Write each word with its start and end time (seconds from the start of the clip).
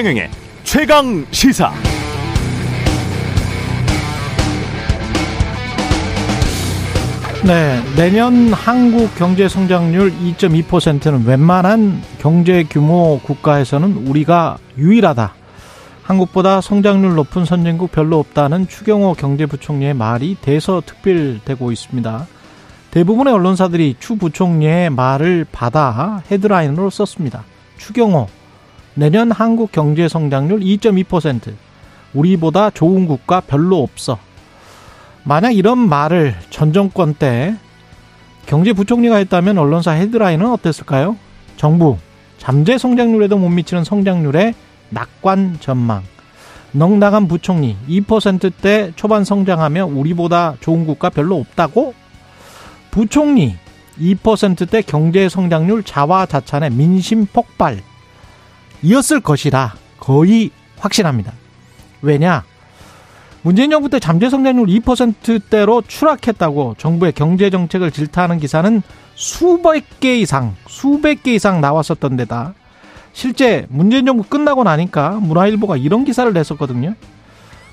최경영의 0.00 0.30
최강 0.64 1.26
시사. 1.30 1.70
네, 7.44 7.82
내년 7.96 8.50
한국 8.54 9.14
경제 9.16 9.46
성장률 9.46 10.10
2.2%는 10.12 11.26
웬만한 11.26 12.00
경제 12.18 12.64
규모 12.64 13.20
국가에서는 13.22 14.08
우리가 14.08 14.56
유일하다. 14.78 15.34
한국보다 16.02 16.62
성장률 16.62 17.14
높은 17.16 17.44
선진국 17.44 17.92
별로 17.92 18.18
없다는 18.20 18.68
추경호 18.68 19.12
경제부총리의 19.12 19.92
말이 19.92 20.34
대서특필되고 20.40 21.72
있습니다. 21.72 22.26
대부분의 22.90 23.34
언론사들이 23.34 23.96
추 24.00 24.16
부총리의 24.16 24.88
말을 24.88 25.44
받아 25.52 26.22
헤드라인으로 26.30 26.88
썼습니다. 26.88 27.44
추경호 27.76 28.39
내년 29.00 29.30
한국 29.30 29.72
경제 29.72 30.08
성장률 30.08 30.60
2.2% 30.60 31.54
우리보다 32.12 32.68
좋은 32.68 33.06
국가 33.06 33.40
별로 33.40 33.82
없어. 33.82 34.18
만약 35.24 35.52
이런 35.52 35.78
말을 35.78 36.34
전 36.50 36.74
정권 36.74 37.14
때 37.14 37.56
경제부총리가 38.44 39.16
했다면 39.16 39.56
언론사 39.56 39.92
헤드라인은 39.92 40.52
어땠을까요? 40.52 41.16
정부 41.56 41.96
잠재 42.36 42.76
성장률에도 42.76 43.38
못 43.38 43.48
미치는 43.48 43.84
성장률의 43.84 44.52
낙관 44.90 45.60
전망. 45.60 46.02
넉나간 46.72 47.26
부총리 47.26 47.78
2%대 47.88 48.92
초반 48.96 49.24
성장하며 49.24 49.86
우리보다 49.86 50.56
좋은 50.60 50.84
국가 50.84 51.08
별로 51.08 51.38
없다고? 51.38 51.94
부총리 52.90 53.56
2%대 53.98 54.82
경제 54.82 55.30
성장률 55.30 55.84
자화자찬의 55.84 56.68
민심 56.72 57.24
폭발. 57.24 57.80
이었을 58.82 59.20
것이라 59.20 59.74
거의 59.98 60.50
확신합니다. 60.78 61.32
왜냐? 62.02 62.44
문재인 63.42 63.70
정부 63.70 63.88
때 63.88 63.98
잠재 63.98 64.28
성장률 64.28 64.66
2%대로 64.66 65.82
추락했다고 65.86 66.76
정부의 66.78 67.12
경제 67.12 67.48
정책을 67.48 67.90
질타하는 67.90 68.38
기사는 68.38 68.82
수백 69.14 70.00
개 70.00 70.18
이상, 70.18 70.54
수백 70.66 71.22
개 71.22 71.34
이상 71.34 71.60
나왔었던 71.60 72.16
데다 72.16 72.54
실제 73.12 73.66
문재인 73.68 74.06
정부 74.06 74.22
끝나고 74.22 74.64
나니까 74.64 75.12
문화일보가 75.20 75.76
이런 75.76 76.04
기사를 76.04 76.32
냈었거든요. 76.32 76.94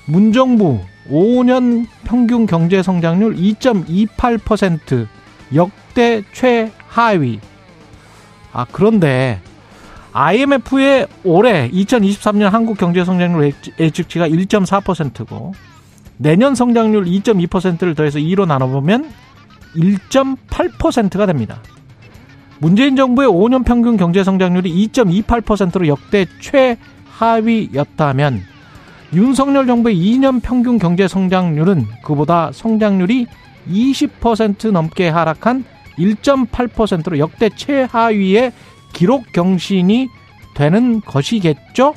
문정부 0.06 0.80
5년 1.10 1.86
평균 2.04 2.46
경제 2.46 2.82
성장률 2.82 3.36
2.28% 3.36 5.06
역대 5.54 6.22
최하위. 6.32 7.40
아, 8.52 8.66
그런데 8.72 9.40
IMF의 10.18 11.06
올해 11.22 11.70
2023년 11.70 12.50
한국 12.50 12.76
경제 12.76 13.04
성장률 13.04 13.52
예측치가 13.78 14.28
1.4%고 14.28 15.54
내년 16.16 16.56
성장률 16.56 17.04
2.2%를 17.04 17.94
더해서 17.94 18.18
2로 18.18 18.44
나눠보면 18.44 19.08
1.8%가 19.76 21.24
됩니다. 21.24 21.62
문재인 22.58 22.96
정부의 22.96 23.28
5년 23.28 23.64
평균 23.64 23.96
경제 23.96 24.24
성장률이 24.24 24.88
2.28%로 24.88 25.86
역대 25.86 26.26
최하위였다면 27.20 28.40
윤석열 29.12 29.68
정부의 29.68 29.96
2년 29.96 30.42
평균 30.42 30.80
경제 30.80 31.06
성장률은 31.06 31.86
그보다 32.02 32.50
성장률이 32.52 33.28
20% 33.70 34.72
넘게 34.72 35.10
하락한 35.10 35.64
1.8%로 35.96 37.20
역대 37.20 37.50
최하위의 37.50 38.50
기록 38.92 39.32
경신이 39.32 40.08
되는 40.54 41.00
것이겠죠? 41.00 41.94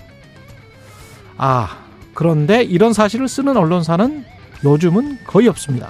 아, 1.37 1.77
그런데 2.13 2.61
이런 2.63 2.93
사실을 2.93 3.27
쓰는 3.27 3.57
언론사는 3.57 4.23
요즘은 4.63 5.19
거의 5.25 5.47
없습니다. 5.47 5.89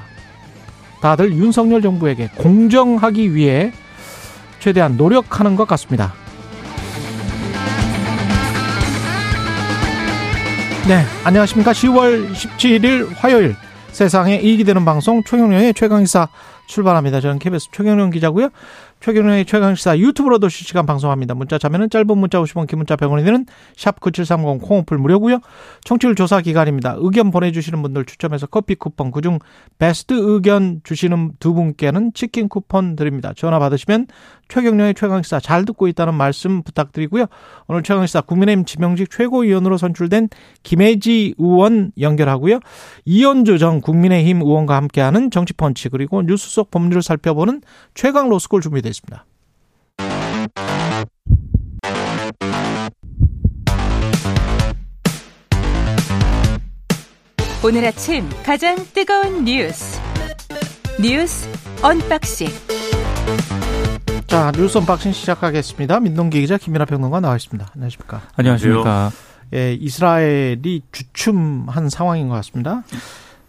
다들 1.02 1.34
윤석열 1.34 1.82
정부에게 1.82 2.30
공정하기 2.36 3.34
위해 3.36 3.74
최대한 4.60 4.96
노력하는 4.96 5.56
것 5.56 5.68
같습니다. 5.68 6.14
네, 10.88 11.04
안녕하십니까. 11.24 11.72
10월 11.74 12.32
17일 12.32 13.16
화요일 13.16 13.56
세상에 13.92 14.38
이익이 14.38 14.64
되는 14.64 14.86
방송 14.86 15.24
최경련의 15.24 15.74
최강의사 15.74 16.30
출발합니다. 16.66 17.22
저는 17.22 17.40
KBS 17.40 17.70
최경련 17.72 18.10
기자고요. 18.10 18.50
최경련의 19.02 19.46
최강시사 19.46 19.98
유튜브로도 19.98 20.48
실시간 20.48 20.86
방송합니다. 20.86 21.34
문자 21.34 21.58
자면은 21.58 21.90
짧은 21.90 22.16
문자 22.18 22.40
50원, 22.40 22.68
긴 22.68 22.78
문자 22.78 22.96
100원이 22.96 23.26
되는 23.26 23.48
샵 23.76 24.00
9730 24.00 24.62
콩오플 24.62 24.98
무료고요. 25.00 25.40
청취율 25.84 26.14
조사 26.14 26.40
기간입니다. 26.40 26.96
의견 27.00 27.32
보내주시는 27.32 27.82
분들 27.82 28.06
추첨해서 28.06 28.46
커피 28.46 28.76
쿠폰 28.76 29.10
그중 29.10 29.40
베스트 29.80 30.14
의견 30.14 30.82
주시는 30.84 31.32
두 31.40 31.54
분께는 31.56 32.14
치킨 32.14 32.48
쿠폰 32.48 32.96
드립니다. 32.96 33.34
전화 33.36 33.58
받으시면 33.58 34.06
최경련의 34.50 34.94
최강시사 34.94 35.40
잘 35.40 35.66
듣고 35.66 35.88
있다는 35.88 36.14
말씀 36.14 36.62
부탁드리고요. 36.62 37.26
오늘 37.68 37.84
최강시사 37.84 38.22
국민의힘 38.22 38.66
지명직 38.66 39.10
최고위원으로 39.10 39.78
선출된 39.78 40.30
김혜지 40.64 41.36
의원 41.38 41.92
연결하고요. 42.00 42.60
이현주 43.06 43.58
전 43.58 43.82
국민의힘 43.82 44.42
의원과 44.42 44.76
함께하는 44.76 45.32
정치펀치 45.32 45.90
그리고 45.90 46.22
뉴스 46.22 46.50
속 46.50 46.70
법률을 46.70 47.02
살펴보는 47.02 47.62
최강 47.96 48.30
로스쿨 48.30 48.62
준비 48.62 48.82
되어 48.92 48.94
있습니다. 48.94 49.26
오늘 57.64 57.86
아침 57.86 58.28
가장 58.44 58.76
뜨거운 58.94 59.46
뉴스 59.46 60.00
뉴스 61.00 61.48
unboxing 61.84 62.48
자 64.28 64.52
뉴스 64.56 64.78
unboxing 64.78 65.12
시작하겠습니다. 65.12 66.00
민동기 66.00 66.42
기자 66.42 66.58
김민하 66.58 66.86
평론가 66.86 67.20
나와 67.20 67.36
있습니다. 67.36 67.72
안녕하십니까? 67.74 68.22
안녕하십니까? 68.36 69.12
예, 69.54 69.74
이스라엘이 69.74 70.82
주춤한 70.92 71.90
상황인 71.90 72.30
것 72.30 72.36
같습니다. 72.36 72.84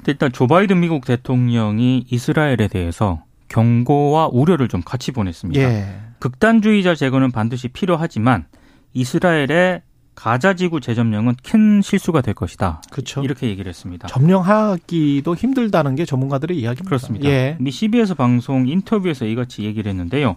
일단 0.07 0.33
조 0.33 0.47
바이든 0.49 0.81
미국 0.81 1.05
대통령이 1.05 2.07
이스라엘에 2.11 2.69
대해서 2.69 3.23
경고와 3.53 4.31
우려를 4.33 4.69
좀 4.69 4.81
같이 4.83 5.13
보냈습니다. 5.13 5.61
예. 5.61 6.01
극단주의자 6.21 6.95
제거는 6.95 7.31
반드시 7.31 7.69
필요하지만 7.69 8.47
이스라엘의 8.95 9.83
가자 10.15 10.55
지구 10.55 10.81
재점령은 10.81 11.37
큰 11.43 11.83
실수가 11.83 12.21
될 12.23 12.35
것이다. 12.35 12.83
그렇죠. 12.91 13.23
이렇게 13.23 13.49
얘기를 13.49 13.69
했습니다. 13.69 14.09
점령하기도 14.09 15.35
힘들다는 15.35 15.97
게 15.97 16.05
전문가들의 16.05 16.57
이야기입니다. 16.57 16.85
그렇습니다. 16.85 17.29
예. 17.29 17.57
미 17.61 17.71
CBS 17.71 18.15
방송 18.15 18.69
인터뷰에서 18.69 19.27
이같이 19.27 19.65
얘기를 19.65 19.91
했는데요. 19.91 20.37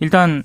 일단 0.00 0.42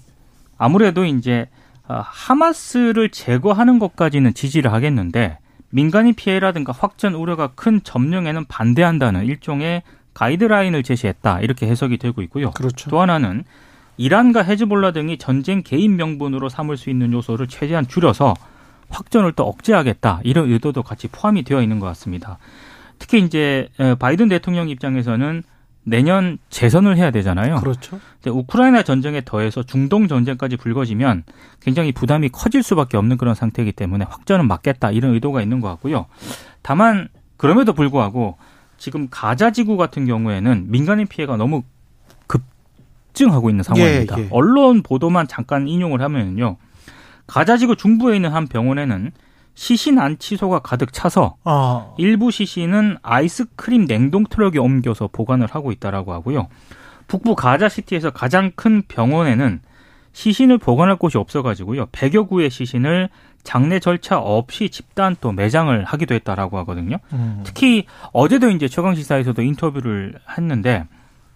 아무래도 0.58 1.06
이제 1.06 1.48
아, 1.88 2.04
하마스를 2.06 3.10
제거하는 3.10 3.80
것까지는 3.80 4.34
지지를 4.34 4.72
하겠는데 4.74 5.40
민간인 5.70 6.14
피해라든가 6.14 6.74
확전 6.74 7.16
우려가 7.16 7.48
큰 7.56 7.82
점령에는 7.84 8.46
반대한다는 8.46 9.26
일종의 9.26 9.84
가이드라인을 10.14 10.84
제시했다 10.84 11.42
이렇게 11.42 11.68
해석이 11.68 11.98
되고 11.98 12.22
있고요. 12.24 12.52
그렇죠. 12.52 12.90
또 12.90 13.00
하나는 13.02 13.44
이란과 13.98 14.44
헤즈볼라 14.44 14.92
등이 14.92 15.18
전쟁 15.18 15.62
개인 15.64 15.96
명분으로 15.96 16.50
삼을 16.50 16.78
수 16.78 16.90
있는 16.90 17.12
요소를 17.14 17.48
최대한 17.48 17.88
줄여서 17.88 18.34
확전을 18.90 19.34
또 19.34 19.44
억제하겠다 19.44 20.22
이런 20.24 20.52
의도도 20.52 20.84
같이 20.84 21.08
포함이 21.08 21.44
되어 21.44 21.62
있는 21.62 21.80
것 21.80 21.86
같습니다. 21.88 22.38
특히 22.98 23.20
이제 23.20 23.70
바이든 24.00 24.30
대통령 24.30 24.70
입장에서는 24.70 25.44
내년 25.84 26.38
재선을 26.50 26.98
해야 26.98 27.10
되잖아요. 27.10 27.56
그렇죠. 27.58 28.00
근데 28.22 28.38
우크라이나 28.38 28.84
전쟁에 28.84 29.22
더해서 29.24 29.64
중동 29.64 30.08
전쟁까지 30.08 30.58
불거지면 30.58 31.24
굉장히 31.62 31.92
부담이 31.92 32.30
커질 32.30 32.62
수밖에 32.64 32.98
없는 32.98 33.18
그런 33.18 33.34
상태이기 33.36 33.72
때문에 33.72 34.06
확전은 34.08 34.48
막겠다 34.48 34.92
이런 34.92 35.14
의도가 35.14 35.42
있는 35.42 35.62
것 35.62 35.70
같고요. 35.70 36.06
다만 36.62 37.08
그럼에도 37.38 37.74
불구하고 37.74 38.38
지금 38.80 39.08
가자 39.12 39.52
지구 39.52 39.78
같은 39.78 40.06
경우에는 40.06 40.72
민간인 40.72 41.06
피해가 41.06 41.38
너무 41.38 41.64
급증하고 42.28 43.50
있는 43.50 43.64
상황입니다. 43.64 44.18
예, 44.18 44.24
예. 44.24 44.28
언론 44.32 44.82
보도만 44.82 45.28
잠깐 45.28 45.68
인용을 45.68 46.02
하면요. 46.02 46.58
가자 47.28 47.58
지구 47.58 47.76
중부에 47.76 48.16
있는 48.16 48.32
한 48.32 48.48
병원에는 48.48 49.12
시신 49.54 50.00
안치소가 50.00 50.60
가득 50.60 50.94
차서 50.94 51.36
아. 51.44 51.94
일부 51.98 52.32
시신은 52.32 52.98
아이스크림 53.04 53.86
냉동 53.86 54.24
트럭에 54.24 54.58
옮겨서 54.58 55.10
보관을 55.12 55.48
하고 55.52 55.72
있다라고 55.72 56.14
하고요. 56.14 56.48
북부 57.08 57.36
가자시티에서 57.36 58.12
가장 58.12 58.52
큰 58.56 58.84
병원에는 58.88 59.60
시신을 60.14 60.58
보관할 60.58 60.96
곳이 60.98 61.18
없어가지고요. 61.18 61.88
100여 61.88 62.28
구의 62.28 62.50
시신을 62.50 63.10
장례 63.44 63.80
절차 63.80 64.18
없이 64.20 64.70
집단 64.70 65.16
또 65.22 65.32
매장을 65.32 65.84
하기도 65.84 66.14
했다라고 66.16 66.58
하거든요. 66.60 66.98
음. 67.14 67.42
특히 67.44 67.86
어제도 68.12 68.50
이제 68.50 68.68
최강 68.68 68.96
시사에서도 68.96 69.42
인터뷰를 69.42 70.16
했는데 70.38 70.86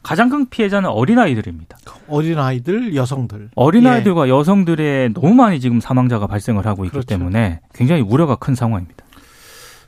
가장 0.04 0.30
큰 0.30 0.50
피해자는 0.50 0.90
어린아이들입니다. 0.90 1.78
어린아이들, 2.10 2.94
여성들. 2.94 3.52
어린아이들과 3.56 4.28
예. 4.28 4.32
여성들의 4.32 5.14
너무 5.14 5.34
많이 5.34 5.62
지금 5.62 5.80
사망자가 5.80 6.28
발생을 6.28 6.66
하고 6.66 6.84
있기 6.84 6.92
그렇죠. 6.92 7.08
때문에 7.08 7.62
굉장히 7.74 8.02
우려가 8.02 8.36
큰 8.36 8.54
상황입니다. 8.54 9.06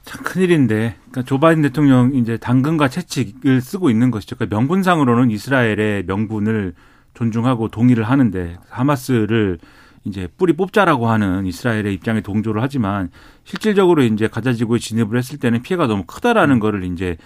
참 0.05 0.23
큰일인데, 0.23 0.95
그러니까 1.09 1.23
조 1.23 1.39
바이든 1.39 1.63
대통령 1.63 2.15
이제 2.15 2.37
당근과 2.37 2.87
채찍을 2.87 3.59
쓰고 3.59 3.89
있는 3.89 4.09
것이죠. 4.09 4.37
그러니까 4.37 4.55
명분상으로는 4.55 5.31
이스라엘의 5.31 6.03
명분을 6.05 6.75
존중하고 7.15 7.69
동의를 7.69 8.03
하는데 8.03 8.57
하마스를 8.69 9.57
이제 10.05 10.27
뿌리 10.37 10.53
뽑자라고 10.53 11.09
하는 11.09 11.47
이스라엘의 11.47 11.93
입장에 11.95 12.21
동조를 12.21 12.61
하지만 12.61 13.09
실질적으로 13.43 14.03
이제 14.03 14.27
가자 14.27 14.53
지구에 14.53 14.77
진입을 14.77 15.17
했을 15.17 15.39
때는 15.39 15.63
피해가 15.63 15.87
너무 15.87 16.03
크다라는 16.05 16.59
거를 16.59 16.83
이제 16.83 17.17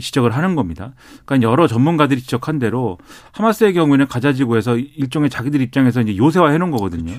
지적을 0.00 0.30
하는 0.30 0.54
겁니다. 0.54 0.92
그러니까 1.24 1.50
여러 1.50 1.66
전문가들이 1.66 2.20
지적한 2.20 2.60
대로 2.60 2.98
하마스의 3.32 3.74
경우에는 3.74 4.06
가자 4.06 4.32
지구에서 4.32 4.76
일종의 4.76 5.30
자기들 5.30 5.60
입장에서 5.60 6.00
이제 6.00 6.16
요새화 6.16 6.50
해 6.50 6.58
놓은 6.58 6.70
거거든요. 6.70 7.14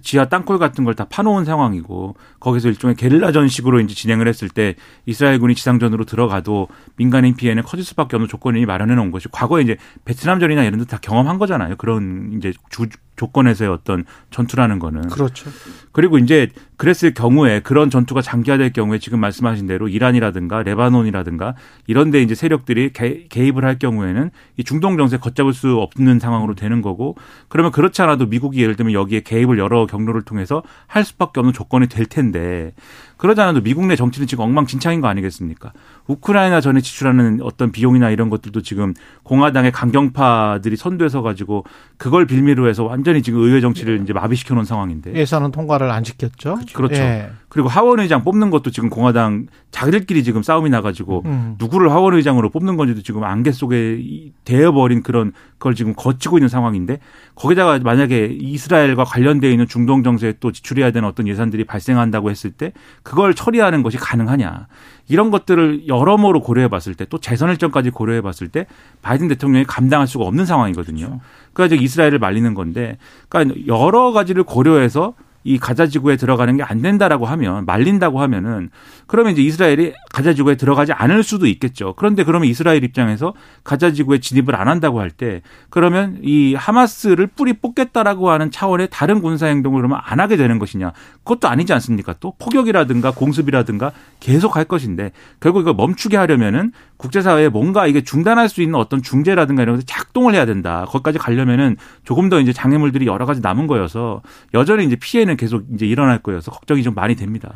지하 0.00 0.24
땅굴 0.26 0.58
같은 0.58 0.84
걸 0.84 0.94
다 0.94 1.04
파놓은 1.08 1.44
상황이고 1.44 2.16
거기서 2.40 2.68
일종의 2.68 2.96
게릴라전식으로 2.96 3.80
이제 3.80 3.94
진행을 3.94 4.28
했을 4.28 4.48
때 4.48 4.74
이스라엘군이 5.06 5.54
지상전으로 5.54 6.04
들어가도 6.04 6.68
민간인 6.96 7.34
피해는 7.34 7.62
커질 7.62 7.84
수밖에 7.84 8.16
없는 8.16 8.28
조건이 8.28 8.64
마련해 8.66 8.94
놓은 8.94 9.10
것이 9.10 9.28
과거에 9.30 9.62
이제 9.62 9.76
베트남전이나 10.04 10.64
이런 10.64 10.78
데 10.80 10.84
다 10.86 10.98
경험한 10.98 11.38
거잖아요. 11.38 11.76
그런 11.76 12.32
이제 12.36 12.52
주, 12.70 12.86
조건에서의 13.16 13.70
어떤 13.70 14.04
전투라는 14.30 14.78
거는. 14.78 15.08
그렇죠. 15.08 15.50
그리고 15.92 16.18
이제 16.18 16.48
그랬을 16.82 17.14
경우에 17.14 17.60
그런 17.60 17.90
전투가 17.90 18.22
장기화될 18.22 18.72
경우에 18.72 18.98
지금 18.98 19.20
말씀하신 19.20 19.68
대로 19.68 19.86
이란이라든가 19.86 20.64
레바논이라든가 20.64 21.54
이런 21.86 22.10
데 22.10 22.20
이제 22.20 22.34
세력들이 22.34 22.92
개, 22.92 23.28
입을 23.32 23.64
할 23.64 23.78
경우에는 23.78 24.32
이 24.56 24.64
중동 24.64 24.96
정세 24.96 25.16
걷잡을 25.16 25.52
수 25.52 25.76
없는 25.76 26.18
상황으로 26.18 26.56
되는 26.56 26.82
거고 26.82 27.14
그러면 27.46 27.70
그렇지 27.70 28.02
않아도 28.02 28.26
미국이 28.26 28.60
예를 28.60 28.74
들면 28.74 28.94
여기에 28.94 29.20
개입을 29.20 29.60
여러 29.60 29.86
경로를 29.86 30.22
통해서 30.22 30.64
할 30.88 31.04
수밖에 31.04 31.38
없는 31.38 31.52
조건이 31.52 31.86
될 31.86 32.04
텐데 32.04 32.72
그러지 33.16 33.40
않아도 33.40 33.60
미국 33.62 33.86
내 33.86 33.94
정치는 33.94 34.26
지금 34.26 34.42
엉망진창인 34.42 35.00
거 35.00 35.06
아니겠습니까? 35.06 35.72
우크라이나 36.06 36.60
전에 36.60 36.80
지출하는 36.80 37.40
어떤 37.42 37.72
비용이나 37.72 38.10
이런 38.10 38.30
것들도 38.30 38.62
지금 38.62 38.94
공화당의 39.22 39.72
강경파들이 39.72 40.76
선두에서 40.76 41.22
가지고 41.22 41.64
그걸 41.96 42.26
빌미로 42.26 42.68
해서 42.68 42.84
완전히 42.84 43.22
지금 43.22 43.40
의회 43.40 43.60
정치를 43.60 44.00
이제 44.02 44.12
마비시켜 44.12 44.54
놓은 44.54 44.64
상황인데. 44.64 45.14
예산은 45.14 45.52
통과를 45.52 45.90
안 45.90 46.04
시켰죠. 46.04 46.58
그렇죠. 46.72 46.96
예. 46.96 47.30
그리고 47.48 47.68
하원 47.68 48.00
의장 48.00 48.24
뽑는 48.24 48.50
것도 48.50 48.70
지금 48.70 48.88
공화당 48.88 49.46
자기들끼리 49.70 50.24
지금 50.24 50.42
싸움이 50.42 50.70
나가지고 50.70 51.22
음. 51.26 51.56
누구를 51.58 51.90
하원 51.90 52.14
의장으로 52.14 52.50
뽑는 52.50 52.76
건지도 52.76 53.02
지금 53.02 53.24
안개 53.24 53.52
속에 53.52 54.30
되어버린 54.44 55.02
그런 55.02 55.32
그걸 55.62 55.76
지금 55.76 55.94
거치고 55.94 56.38
있는 56.38 56.48
상황인데 56.48 56.98
거기다가 57.36 57.78
만약에 57.78 58.36
이스라엘과 58.40 59.04
관련되어 59.04 59.48
있는 59.48 59.68
중동 59.68 60.02
정세에 60.02 60.34
또 60.40 60.50
지출해야 60.50 60.90
되는 60.90 61.08
어떤 61.08 61.28
예산들이 61.28 61.62
발생한다고 61.62 62.30
했을 62.30 62.50
때 62.50 62.72
그걸 63.04 63.32
처리하는 63.32 63.84
것이 63.84 63.96
가능하냐 63.96 64.66
이런 65.08 65.30
것들을 65.30 65.86
여러모로 65.86 66.40
고려해 66.40 66.66
봤을 66.66 66.96
때 66.96 67.06
또 67.12 67.18
재선 67.18 67.50
일정까지 67.50 67.90
고려해 67.90 68.22
봤을 68.22 68.48
때 68.48 68.66
바이든 69.02 69.28
대통령이 69.28 69.64
감당할 69.64 70.08
수가 70.08 70.24
없는 70.24 70.46
상황이거든요. 70.46 71.20
그러니까 71.52 71.80
이스라엘을 71.80 72.18
말리는 72.18 72.54
건데 72.54 72.98
그러니까 73.28 73.60
여러 73.68 74.10
가지를 74.10 74.42
고려해서 74.42 75.14
이 75.44 75.58
가자 75.58 75.86
지구에 75.86 76.16
들어가는 76.16 76.56
게 76.56 76.62
안 76.62 76.82
된다라고 76.82 77.26
하면 77.26 77.66
말린다고 77.66 78.20
하면은 78.20 78.70
그러면 79.06 79.32
이제 79.32 79.42
이스라엘이 79.42 79.92
가자 80.12 80.34
지구에 80.34 80.56
들어가지 80.56 80.92
않을 80.92 81.22
수도 81.22 81.46
있겠죠. 81.46 81.94
그런데 81.96 82.24
그러면 82.24 82.48
이스라엘 82.48 82.82
입장에서 82.84 83.34
가자 83.64 83.92
지구에 83.92 84.18
진입을 84.18 84.54
안 84.56 84.68
한다고 84.68 85.00
할 85.00 85.12
때 85.12 85.42
그러면 85.68 86.18
이 86.22 86.54
하마스를 86.54 87.26
뿌리 87.26 87.52
뽑겠다라고 87.52 88.30
하는 88.30 88.50
차원의 88.50 88.88
다른 88.90 89.20
군사 89.20 89.46
행동을 89.46 89.80
그러면 89.80 89.98
안 90.02 90.20
하게 90.20 90.36
되는 90.36 90.58
것이냐? 90.58 90.92
그것도 91.18 91.48
아니지 91.48 91.72
않습니까? 91.74 92.14
또 92.18 92.34
포격이라든가 92.38 93.10
공습이라든가 93.10 93.92
계속 94.20 94.56
할 94.56 94.64
것인데 94.64 95.12
결국 95.40 95.60
이걸 95.60 95.74
멈추게 95.74 96.16
하려면은 96.16 96.72
국제사회에 96.96 97.48
뭔가 97.48 97.86
이게 97.86 98.02
중단할 98.02 98.48
수 98.48 98.62
있는 98.62 98.76
어떤 98.76 99.02
중재라든가 99.02 99.62
이런 99.62 99.74
것을 99.76 99.86
작동을 99.86 100.34
해야 100.34 100.46
된다. 100.46 100.86
거기까지 100.88 101.18
가려면은 101.18 101.76
조금 102.04 102.28
더 102.28 102.40
이제 102.40 102.52
장애물들이 102.52 103.06
여러 103.06 103.26
가지 103.26 103.40
남은 103.40 103.66
거여서 103.66 104.22
여전히 104.54 104.84
이제 104.84 104.96
피해는 104.96 105.36
계속 105.36 105.64
이제 105.74 105.84
일어날 105.86 106.18
거여서 106.18 106.50
걱정이 106.52 106.82
좀 106.82 106.94
많이 106.94 107.16
됩니다. 107.16 107.52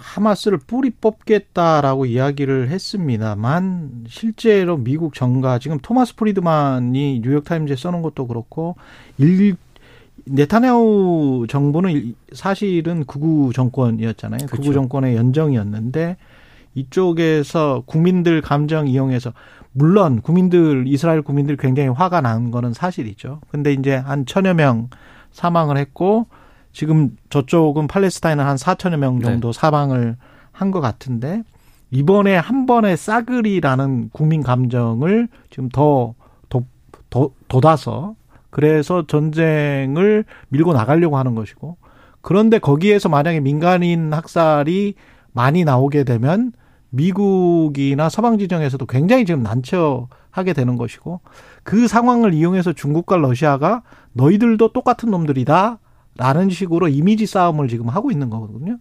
하마스를 0.00 0.58
뿌리 0.58 0.90
뽑겠다라고 0.90 2.06
이야기를 2.06 2.68
했습니다만 2.70 4.04
실제로 4.08 4.76
미국 4.76 5.14
정가 5.14 5.58
지금 5.58 5.78
토마스 5.80 6.16
프리드만이 6.16 7.20
뉴욕타임즈에 7.22 7.76
써놓은 7.76 8.02
것도 8.02 8.26
그렇고 8.26 8.76
일 9.18 9.56
네타냐후 10.24 11.46
정부는 11.48 12.14
사실은 12.32 13.04
극우 13.04 13.52
정권이었잖아요. 13.52 14.46
그렇죠. 14.46 14.62
극우 14.62 14.74
정권의 14.74 15.16
연정이었는데 15.16 16.16
이쪽에서 16.74 17.82
국민들 17.86 18.40
감정 18.40 18.86
이용해서 18.86 19.32
물론 19.72 20.20
국민들 20.20 20.84
이스라엘 20.86 21.22
국민들 21.22 21.56
굉장히 21.56 21.88
화가 21.88 22.20
난 22.20 22.50
거는 22.50 22.72
사실이죠. 22.72 23.40
근데 23.50 23.72
이제 23.72 23.94
한 23.94 24.26
천여 24.26 24.54
명 24.54 24.88
사망을 25.32 25.76
했고 25.76 26.26
지금 26.72 27.16
저쪽은 27.30 27.86
팔레스타인은 27.88 28.44
한 28.44 28.56
4천여 28.56 28.96
명 28.96 29.20
정도 29.20 29.52
네. 29.52 29.58
사망을 29.58 30.16
한 30.52 30.70
것 30.70 30.80
같은데 30.80 31.42
이번에 31.90 32.36
한 32.36 32.66
번에 32.66 32.94
싸그리라는 32.96 34.10
국민 34.12 34.42
감정을 34.42 35.28
지금 35.48 35.68
더, 35.70 36.14
더, 36.48 36.62
더, 37.08 37.30
돋아서 37.48 38.14
그래서 38.50 39.06
전쟁을 39.06 40.24
밀고 40.50 40.72
나가려고 40.72 41.16
하는 41.16 41.34
것이고 41.34 41.76
그런데 42.20 42.58
거기에서 42.58 43.08
만약에 43.08 43.40
민간인 43.40 44.12
학살이 44.12 44.94
많이 45.32 45.64
나오게 45.64 46.04
되면 46.04 46.52
미국이나 46.90 48.08
서방 48.08 48.38
지정에서도 48.38 48.84
굉장히 48.86 49.24
지금 49.24 49.42
난처하게 49.42 50.52
되는 50.54 50.76
것이고 50.76 51.20
그 51.62 51.88
상황을 51.88 52.34
이용해서 52.34 52.72
중국과 52.72 53.16
러시아가 53.16 53.82
너희들도 54.12 54.72
똑같은 54.72 55.10
놈들이다 55.10 55.78
라는 56.20 56.50
식으로 56.50 56.88
이미지 56.88 57.24
싸움을 57.24 57.68
지금 57.68 57.88
하고 57.88 58.10
있는 58.10 58.28
거거든요. 58.28 58.76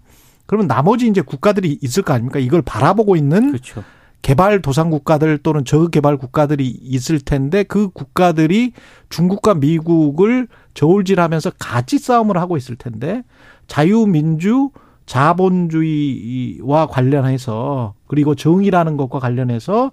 그러면 0.46 0.68
나머지 0.68 1.08
이제 1.08 1.22
국가들이 1.22 1.80
있을 1.82 2.04
거 2.04 2.12
아닙니까? 2.12 2.38
이걸 2.38 2.62
바라보고 2.62 3.16
있는 3.16 3.52
그렇죠. 3.52 3.82
개발 4.22 4.62
도상 4.62 4.90
국가들 4.90 5.38
또는 5.38 5.64
저개발 5.64 6.18
국가들이 6.18 6.68
있을 6.68 7.22
텐데 7.22 7.64
그 7.64 7.90
국가들이 7.92 8.74
중국과 9.08 9.54
미국을 9.54 10.50
저울질하면서 10.74 11.52
같이 11.58 11.98
싸움을 11.98 12.38
하고 12.38 12.58
있을 12.58 12.76
텐데 12.76 13.24
자유민주 13.68 14.72
자본주의와 15.06 16.88
관련해서 16.88 17.94
그리고 18.08 18.36
정의라는 18.36 18.98
것과 18.98 19.20
관련해서 19.20 19.92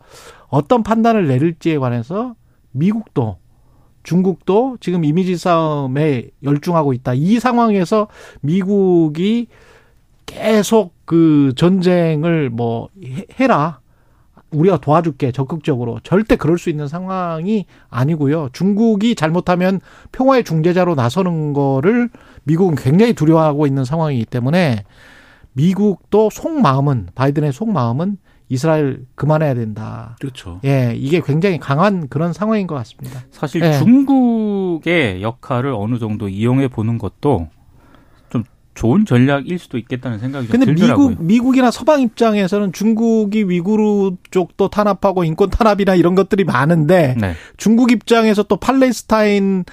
어떤 0.48 0.82
판단을 0.82 1.28
내릴지에 1.28 1.78
관해서 1.78 2.34
미국도 2.72 3.38
중국도 4.06 4.78
지금 4.80 5.04
이미지 5.04 5.36
싸움에 5.36 6.28
열중하고 6.44 6.92
있다. 6.92 7.12
이 7.14 7.40
상황에서 7.40 8.06
미국이 8.40 9.48
계속 10.24 10.94
그 11.04 11.52
전쟁을 11.56 12.50
뭐 12.50 12.88
해라. 13.38 13.80
우리가 14.52 14.78
도와줄게 14.78 15.32
적극적으로 15.32 15.98
절대 16.04 16.36
그럴 16.36 16.56
수 16.56 16.70
있는 16.70 16.86
상황이 16.86 17.66
아니고요. 17.90 18.50
중국이 18.52 19.16
잘못하면 19.16 19.80
평화의 20.12 20.44
중재자로 20.44 20.94
나서는 20.94 21.52
거를 21.52 22.08
미국은 22.44 22.76
굉장히 22.76 23.12
두려워하고 23.12 23.66
있는 23.66 23.84
상황이기 23.84 24.24
때문에 24.26 24.84
미국도 25.54 26.30
속마음은 26.30 27.08
바이든의 27.16 27.52
속마음은 27.52 28.18
이스라엘 28.48 29.04
그만해야 29.14 29.54
된다. 29.54 30.16
그렇죠. 30.20 30.60
예, 30.64 30.94
이게 30.96 31.20
굉장히 31.20 31.58
강한 31.58 32.08
그런 32.08 32.32
상황인 32.32 32.66
것 32.66 32.74
같습니다. 32.76 33.20
사실 33.30 33.62
예. 33.62 33.72
중국의 33.72 35.22
역할을 35.22 35.72
어느 35.72 35.98
정도 35.98 36.28
이용해 36.28 36.68
보는 36.68 36.98
것도 36.98 37.48
좋은 38.76 39.06
전략일 39.06 39.58
수도 39.58 39.78
있겠다는 39.78 40.18
생각이 40.18 40.46
근데 40.48 40.66
들더라고요. 40.66 41.08
미국 41.08 41.24
미국이나 41.24 41.70
서방 41.70 42.02
입장에서는 42.02 42.72
중국이 42.72 43.44
위구르 43.44 44.12
쪽도 44.30 44.68
탄압하고 44.68 45.24
인권 45.24 45.50
탄압이나 45.50 45.94
이런 45.94 46.14
것들이 46.14 46.44
많은데 46.44 47.16
네. 47.18 47.32
중국 47.56 47.90
입장에서 47.90 48.44
또 48.44 48.56
팔레스타인의 48.56 49.64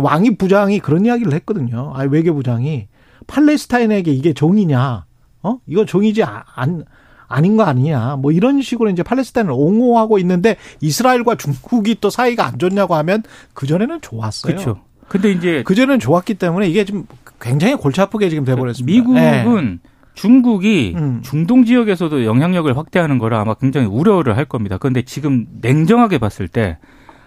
왕위 0.00 0.36
부장이 0.36 0.78
그런 0.78 1.06
이야기를 1.06 1.32
했거든요. 1.32 1.92
아 1.96 2.04
외교부장이 2.04 2.86
팔레스타인에게 3.26 4.12
이게 4.12 4.34
종이냐? 4.34 5.06
어? 5.42 5.58
이거 5.66 5.84
종이지 5.86 6.22
안 6.22 6.84
아닌 7.28 7.56
거 7.56 7.64
아니냐. 7.64 8.16
뭐 8.16 8.32
이런 8.32 8.62
식으로 8.62 8.90
이제 8.90 9.02
팔레스타인을 9.02 9.52
옹호하고 9.52 10.18
있는데 10.18 10.56
이스라엘과 10.80 11.36
중국이 11.36 11.96
또 12.00 12.10
사이가 12.10 12.46
안 12.46 12.58
좋냐고 12.58 12.94
하면 12.94 13.22
그전에는 13.54 14.00
좋았어요. 14.00 14.52
그렇죠. 14.52 14.80
근데 15.08 15.30
이제 15.30 15.62
그전에는 15.64 15.98
좋았기 15.98 16.34
때문에 16.34 16.68
이게 16.68 16.84
좀 16.84 17.06
굉장히 17.40 17.74
골치 17.74 18.00
아프게 18.00 18.28
지금 18.28 18.44
돼 18.44 18.54
버렸습니다. 18.54 18.92
미국은 18.92 19.80
네. 19.82 19.90
중국이 20.14 20.94
음. 20.96 21.20
중동 21.22 21.64
지역에서도 21.64 22.24
영향력을 22.24 22.76
확대하는 22.76 23.18
거라 23.18 23.40
아마 23.40 23.54
굉장히 23.54 23.86
우려를 23.86 24.36
할 24.36 24.44
겁니다. 24.44 24.78
그런데 24.78 25.02
지금 25.02 25.46
냉정하게 25.60 26.18
봤을 26.18 26.48
때 26.48 26.78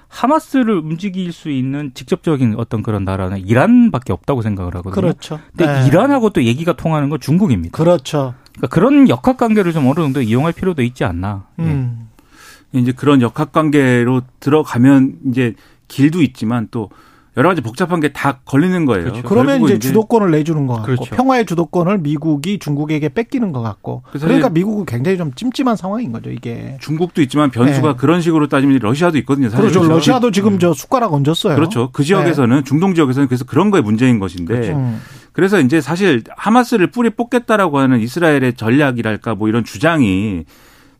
하마스를 0.07 0.77
움직일 0.77 1.33
수 1.33 1.49
있는 1.49 1.91
직접적인 1.93 2.55
어떤 2.57 2.81
그런 2.81 3.03
나라는 3.03 3.39
이란밖에 3.39 4.13
없다고 4.13 4.41
생각을 4.41 4.75
하거든요. 4.77 5.01
그렇죠. 5.01 5.39
근데 5.55 5.81
네. 5.81 5.87
이란하고 5.87 6.29
또 6.29 6.43
얘기가 6.43 6.77
통하는 6.77 7.09
건 7.09 7.19
중국입니다. 7.19 7.77
그렇죠. 7.77 8.33
그러니까 8.57 8.67
그런 8.67 9.07
역학 9.09 9.37
관계를 9.37 9.71
좀 9.73 9.87
어느 9.87 9.95
정도 9.95 10.21
이용할 10.21 10.51
필요도 10.51 10.81
있지 10.83 11.03
않나. 11.03 11.45
예. 11.59 11.63
음. 11.63 12.07
이제 12.73 12.91
그런 12.91 13.21
역학 13.21 13.51
관계로 13.53 14.21
들어가면 14.39 15.13
이제 15.29 15.53
길도 15.87 16.21
있지만 16.21 16.67
또 16.69 16.89
여러 17.37 17.49
가지 17.49 17.61
복잡한 17.61 17.99
게 17.99 18.11
다 18.11 18.39
걸리는 18.45 18.85
거예요. 18.85 19.03
그렇죠. 19.05 19.21
그러면 19.21 19.59
결국은 19.59 19.75
이제 19.77 19.87
주도권을 19.87 20.31
내주는 20.31 20.65
것 20.65 20.73
같고 20.73 20.85
그렇죠. 20.87 21.15
평화의 21.15 21.45
주도권을 21.45 21.99
미국이 21.99 22.57
중국에게 22.57 23.09
뺏기는 23.09 23.51
것 23.51 23.61
같고 23.61 24.01
그러니까 24.11 24.47
이제- 24.47 24.53
미국은 24.53 24.85
굉장히 24.85 25.17
좀 25.19 25.31
찜찜한 25.33 25.75
상황인 25.75 26.11
거죠 26.11 26.31
이게. 26.31 26.77
중국도 26.81 27.21
있지만 27.21 27.51
변수가 27.51 27.91
네. 27.91 27.95
그런 27.97 28.21
식으로 28.21 28.47
따지면 28.47 28.79
러시아도 28.81 29.19
있거든요. 29.19 29.49
사실. 29.49 29.61
그렇죠. 29.61 29.79
그래서 29.81 29.93
러시아도 29.93 30.31
지금 30.31 30.57
저 30.57 30.73
숟가락 30.73 31.13
얹었어요. 31.13 31.55
그렇죠. 31.55 31.91
그 31.93 32.03
지역에서는 32.03 32.63
중동 32.65 32.95
지역에서는 32.95 33.27
그래서 33.27 33.45
그런 33.45 33.69
거에 33.69 33.81
문제인 33.81 34.17
것인데 34.17 34.71
음. 34.73 34.99
그래서 35.37 35.59
이제 35.59 35.81
사실 35.81 36.23
하마스를 36.35 36.87
뿌리 36.87 37.11
뽑겠다라고 37.11 37.77
하는 37.77 37.99
이스라엘의 37.99 38.55
전략이랄까 38.55 39.35
뭐 39.35 39.47
이런 39.47 39.63
주장이 39.63 40.45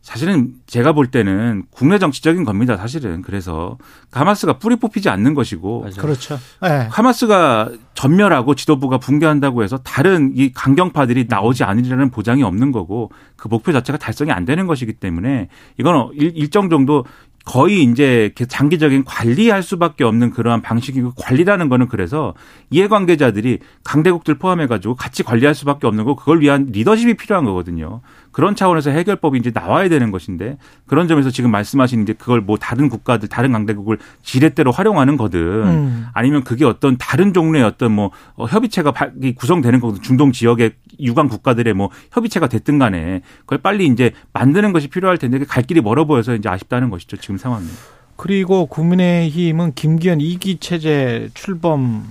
사실은 0.00 0.52
제가 0.68 0.92
볼 0.92 1.08
때는 1.08 1.64
국내 1.70 1.98
정치적인 1.98 2.44
겁니다. 2.44 2.76
사실은 2.76 3.20
그래서 3.20 3.78
하마스가 4.12 4.58
뿌리 4.60 4.76
뽑히지 4.76 5.08
않는 5.08 5.34
것이고 5.34 5.80
맞아요. 5.80 5.94
그렇죠. 5.96 6.38
네. 6.62 6.86
하마스가 6.88 7.70
전멸하고 7.94 8.54
지도부가 8.54 8.98
붕괴한다고 8.98 9.64
해서 9.64 9.76
다른 9.78 10.30
이 10.36 10.52
강경파들이 10.52 11.26
나오지 11.28 11.64
않으리라는 11.64 12.10
보장이 12.10 12.44
없는 12.44 12.70
거고 12.70 13.10
그 13.36 13.48
목표 13.48 13.72
자체가 13.72 13.98
달성이 13.98 14.30
안 14.30 14.44
되는 14.44 14.68
것이기 14.68 14.92
때문에 14.94 15.48
이건 15.78 16.10
일- 16.14 16.32
일정 16.36 16.70
정도 16.70 17.04
거의 17.44 17.82
이제 17.82 18.30
장기적인 18.46 19.04
관리할 19.04 19.62
수밖에 19.62 20.04
없는 20.04 20.30
그러한 20.30 20.60
방식이고 20.60 21.12
관리라는 21.16 21.68
거는 21.68 21.88
그래서 21.88 22.34
이해관계자들이 22.70 23.60
강대국들 23.84 24.38
포함해가지고 24.38 24.96
같이 24.96 25.22
관리할 25.22 25.54
수밖에 25.54 25.86
없는 25.86 26.04
거 26.04 26.14
그걸 26.14 26.40
위한 26.40 26.66
리더십이 26.70 27.14
필요한 27.14 27.44
거거든요. 27.46 28.02
그런 28.38 28.54
차원에서 28.54 28.90
해결법이 28.90 29.36
이제 29.36 29.50
나와야 29.52 29.88
되는 29.88 30.12
것인데 30.12 30.58
그런 30.86 31.08
점에서 31.08 31.28
지금 31.28 31.50
말씀하신 31.50 32.04
이제 32.04 32.12
그걸 32.12 32.40
뭐 32.40 32.56
다른 32.56 32.88
국가들 32.88 33.28
다른 33.28 33.50
강대국을 33.50 33.98
지렛대로 34.22 34.70
활용하는 34.70 35.16
거든 35.16 35.40
음. 35.40 36.06
아니면 36.14 36.44
그게 36.44 36.64
어떤 36.64 36.96
다른 36.98 37.32
종류의 37.32 37.64
어떤 37.64 37.90
뭐 37.90 38.12
어, 38.36 38.46
협의체가 38.46 38.92
구성되는 39.34 39.80
거든 39.80 40.02
중동 40.02 40.30
지역의 40.30 40.70
유관 41.00 41.26
국가들의 41.26 41.74
뭐 41.74 41.90
협의체가 42.12 42.46
됐든 42.46 42.78
간에 42.78 43.22
그걸 43.40 43.58
빨리 43.58 43.86
이제 43.86 44.12
만드는 44.32 44.72
것이 44.72 44.86
필요할 44.86 45.18
텐데 45.18 45.40
갈 45.44 45.64
길이 45.64 45.80
멀어 45.80 46.04
보여서 46.04 46.36
이제 46.36 46.48
아쉽다는 46.48 46.90
것이죠 46.90 47.16
지금 47.16 47.38
상황은. 47.38 47.66
그리고 48.14 48.66
국민의힘은 48.66 49.72
김기현 49.74 50.20
2기 50.20 50.60
체제 50.60 51.28
출범 51.34 52.04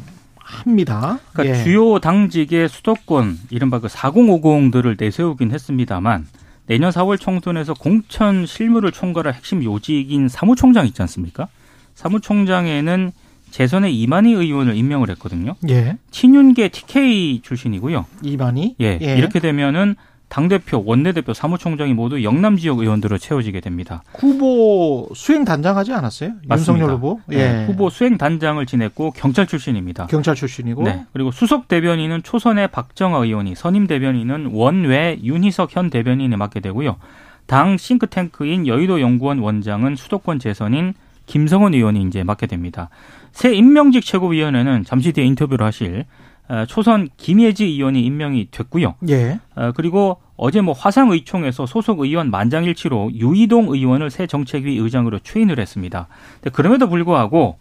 합니다. 0.48 1.20
그러니까 1.34 1.60
예. 1.60 1.64
주요 1.64 2.00
당직의 2.00 2.70
수도권 2.70 3.38
이른바 3.50 3.80
그 3.80 3.88
4050들을 3.88 4.96
내세우긴 4.98 5.52
했습니다만 5.52 6.26
내년 6.68 6.92
4월 6.92 7.20
총선에서 7.20 7.74
공천 7.74 8.46
실무를 8.46 8.92
총괄할 8.92 9.34
핵심 9.34 9.64
요직인 9.64 10.28
사무총장 10.28 10.86
있지 10.88 11.02
않습니까? 11.02 11.48
사무총장에는 11.96 13.12
재선의 13.52 13.98
이만희 13.98 14.34
의원을 14.34 14.76
임명을 14.76 15.10
했거든요. 15.12 15.56
예. 15.70 15.98
친윤계 16.12 16.70
TK 16.70 17.42
출신이고요. 17.42 18.06
이반이 18.24 18.76
예, 18.82 18.96
이렇게 19.02 19.40
되면은 19.40 19.96
당대표, 20.30 20.84
원내대표, 20.86 21.34
사무총장이 21.34 21.94
모두 21.94 22.24
영남 22.24 22.58
지역 22.58 22.80
의원들로 22.80 23.18
채워지게 23.18 23.62
됩니다. 23.62 24.04
후보 24.16 25.10
수행 25.16 25.46
단장하지 25.46 25.94
않았어요? 25.94 26.32
맞습니다. 26.48 26.56
윤석열 26.84 26.96
후보. 26.96 27.20
예. 27.32 27.38
네, 27.38 27.66
후보 27.66 27.90
수행 27.90 28.18
단장을 28.18 28.64
지냈고 28.66 29.12
경찰 29.12 29.48
출신입니다. 29.48 30.08
경찰 30.08 30.36
출신이고. 30.36 30.84
네. 30.84 31.06
그리고 31.14 31.32
수석 31.32 31.68
대변인은 31.68 32.24
초선의 32.24 32.68
박정아 32.70 33.20
의원이, 33.20 33.56
선임 33.56 33.88
대변인은 33.88 34.52
원외 34.52 35.20
윤희석 35.24 35.76
현 35.76 35.90
대변인에 35.90 36.36
맡게 36.36 36.60
되고요. 36.60 36.98
당 37.46 37.78
싱크탱크인 37.78 38.68
여의도 38.68 39.00
연구원 39.00 39.40
원장은 39.40 39.96
수도권 39.96 40.40
재선인 40.40 40.94
김성원 41.26 41.74
의원이 41.74 42.02
이제 42.04 42.24
맡게 42.24 42.48
됩니다. 42.48 42.90
새 43.32 43.54
임명직 43.54 44.04
최고위원회는 44.04 44.84
잠시 44.84 45.14
뒤에 45.14 45.26
인터뷰를 45.26 45.66
하실 45.66 46.06
어, 46.37 46.37
초선 46.68 47.10
김예지 47.18 47.66
의원이 47.66 48.02
임명이 48.04 48.48
됐고요. 48.52 48.96
예. 49.10 49.40
어, 49.56 49.72
그리고 49.76 50.22
어제 50.38 50.62
뭐 50.62 50.74
화상의총에서 50.74 51.66
소속 51.66 52.00
의원 52.00 52.30
만장일치로 52.32 53.12
유이동 53.14 53.74
의원을 53.74 54.10
새 54.10 54.28
정책위 54.28 54.78
의장으로 54.78 55.20
추인을 55.20 55.60
했습니다. 55.60 56.08
그럼에도 56.54 56.88
불구하고 56.88 57.58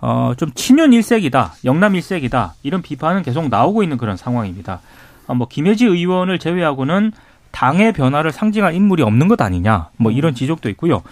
어, 0.00 0.32
좀 0.36 0.50
친윤 0.54 0.92
일색이다, 0.92 1.54
영남 1.64 1.94
일색이다 1.94 2.54
이런 2.62 2.82
비판은 2.82 3.22
계속 3.22 3.48
나오고 3.48 3.82
있는 3.82 3.96
그런 3.96 4.16
상황입니다. 4.16 4.80
어, 5.26 5.34
뭐 5.34 5.48
김혜지 5.48 5.86
의원을 5.86 6.38
제외하고는 6.38 7.12
당의 7.50 7.92
변화를 7.92 8.32
상징할 8.32 8.74
인물이 8.74 9.02
없는 9.02 9.28
것 9.28 9.40
아니냐, 9.40 9.88
뭐 9.96 10.12
이런 10.12 10.34
지적도 10.34 10.68
있고요. 10.70 11.02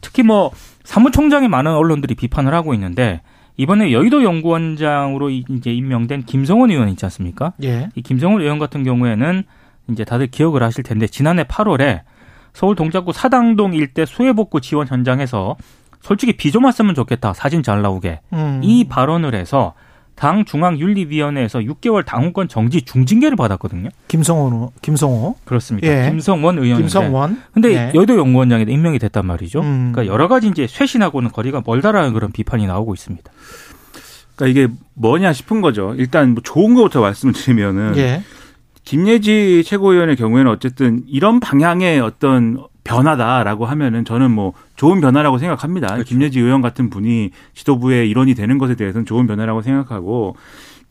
특히 0.00 0.22
뭐 0.24 0.50
사무총장에 0.84 1.46
많은 1.46 1.72
언론들이 1.72 2.16
비판을 2.16 2.52
하고 2.52 2.74
있는데 2.74 3.20
이번에 3.56 3.92
여의도 3.92 4.24
연구원장으로 4.24 5.30
이제 5.30 5.72
임명된 5.72 6.24
김성원 6.24 6.70
의원 6.70 6.88
있지 6.88 7.04
않습니까? 7.06 7.52
예. 7.62 7.88
이 7.94 8.02
김성훈 8.02 8.40
의원 8.40 8.58
같은 8.58 8.82
경우에는 8.84 9.44
이제 9.90 10.04
다들 10.04 10.28
기억을 10.28 10.62
하실 10.62 10.82
텐데 10.84 11.06
지난해 11.06 11.44
8월에 11.44 12.00
서울 12.54 12.76
동작구 12.76 13.12
사당동 13.12 13.74
일대 13.74 14.04
수해복구 14.06 14.60
지원 14.60 14.86
현장에서 14.86 15.56
솔직히 16.00 16.36
비 16.36 16.50
좀 16.50 16.64
왔으면 16.64 16.94
좋겠다 16.94 17.32
사진 17.32 17.62
잘 17.62 17.82
나오게 17.82 18.20
음. 18.32 18.60
이 18.62 18.84
발언을 18.88 19.34
해서 19.34 19.74
당 20.22 20.44
중앙윤리위원회에서 20.44 21.58
6개월 21.58 22.06
당원권 22.06 22.46
정지 22.46 22.82
중징계를 22.82 23.36
받았거든요. 23.36 23.88
김성호 24.06 24.72
김성호. 24.80 25.34
그렇습니다. 25.44 25.88
예. 25.88 26.10
김성원 26.10 26.58
의원인데. 26.58 26.82
김성원. 26.82 27.42
근데 27.52 27.72
예. 27.72 27.92
여의도 27.92 28.16
연구원장에 28.16 28.66
임명이 28.68 29.00
됐단 29.00 29.26
말이죠. 29.26 29.62
음. 29.62 29.90
그러니까 29.90 30.06
여러 30.06 30.28
가지 30.28 30.46
이제 30.46 30.68
쇄신하고는 30.68 31.32
거리가 31.32 31.64
멀다라는 31.66 32.12
그런 32.12 32.30
비판이 32.30 32.68
나오고 32.68 32.94
있습니다. 32.94 33.32
그러니까 34.36 34.46
이게 34.60 34.72
뭐냐 34.94 35.32
싶은 35.32 35.60
거죠. 35.60 35.92
일단 35.98 36.34
뭐 36.34 36.42
좋은 36.44 36.74
거부터 36.74 37.00
말씀을 37.00 37.34
드리면은 37.34 37.96
예. 37.96 38.22
김예지 38.84 39.62
최고위원의 39.64 40.16
경우에는 40.16 40.50
어쨌든 40.50 41.02
이런 41.06 41.40
방향의 41.40 42.00
어떤 42.00 42.58
변화다라고 42.84 43.64
하면은 43.66 44.04
저는 44.04 44.30
뭐 44.30 44.52
좋은 44.76 45.00
변화라고 45.00 45.38
생각합니다. 45.38 45.88
그렇죠. 45.88 46.08
김예지 46.08 46.40
의원 46.40 46.62
같은 46.62 46.90
분이 46.90 47.30
지도부의 47.54 48.10
일원이 48.10 48.34
되는 48.34 48.58
것에 48.58 48.74
대해서는 48.74 49.06
좋은 49.06 49.26
변화라고 49.26 49.62
생각하고 49.62 50.36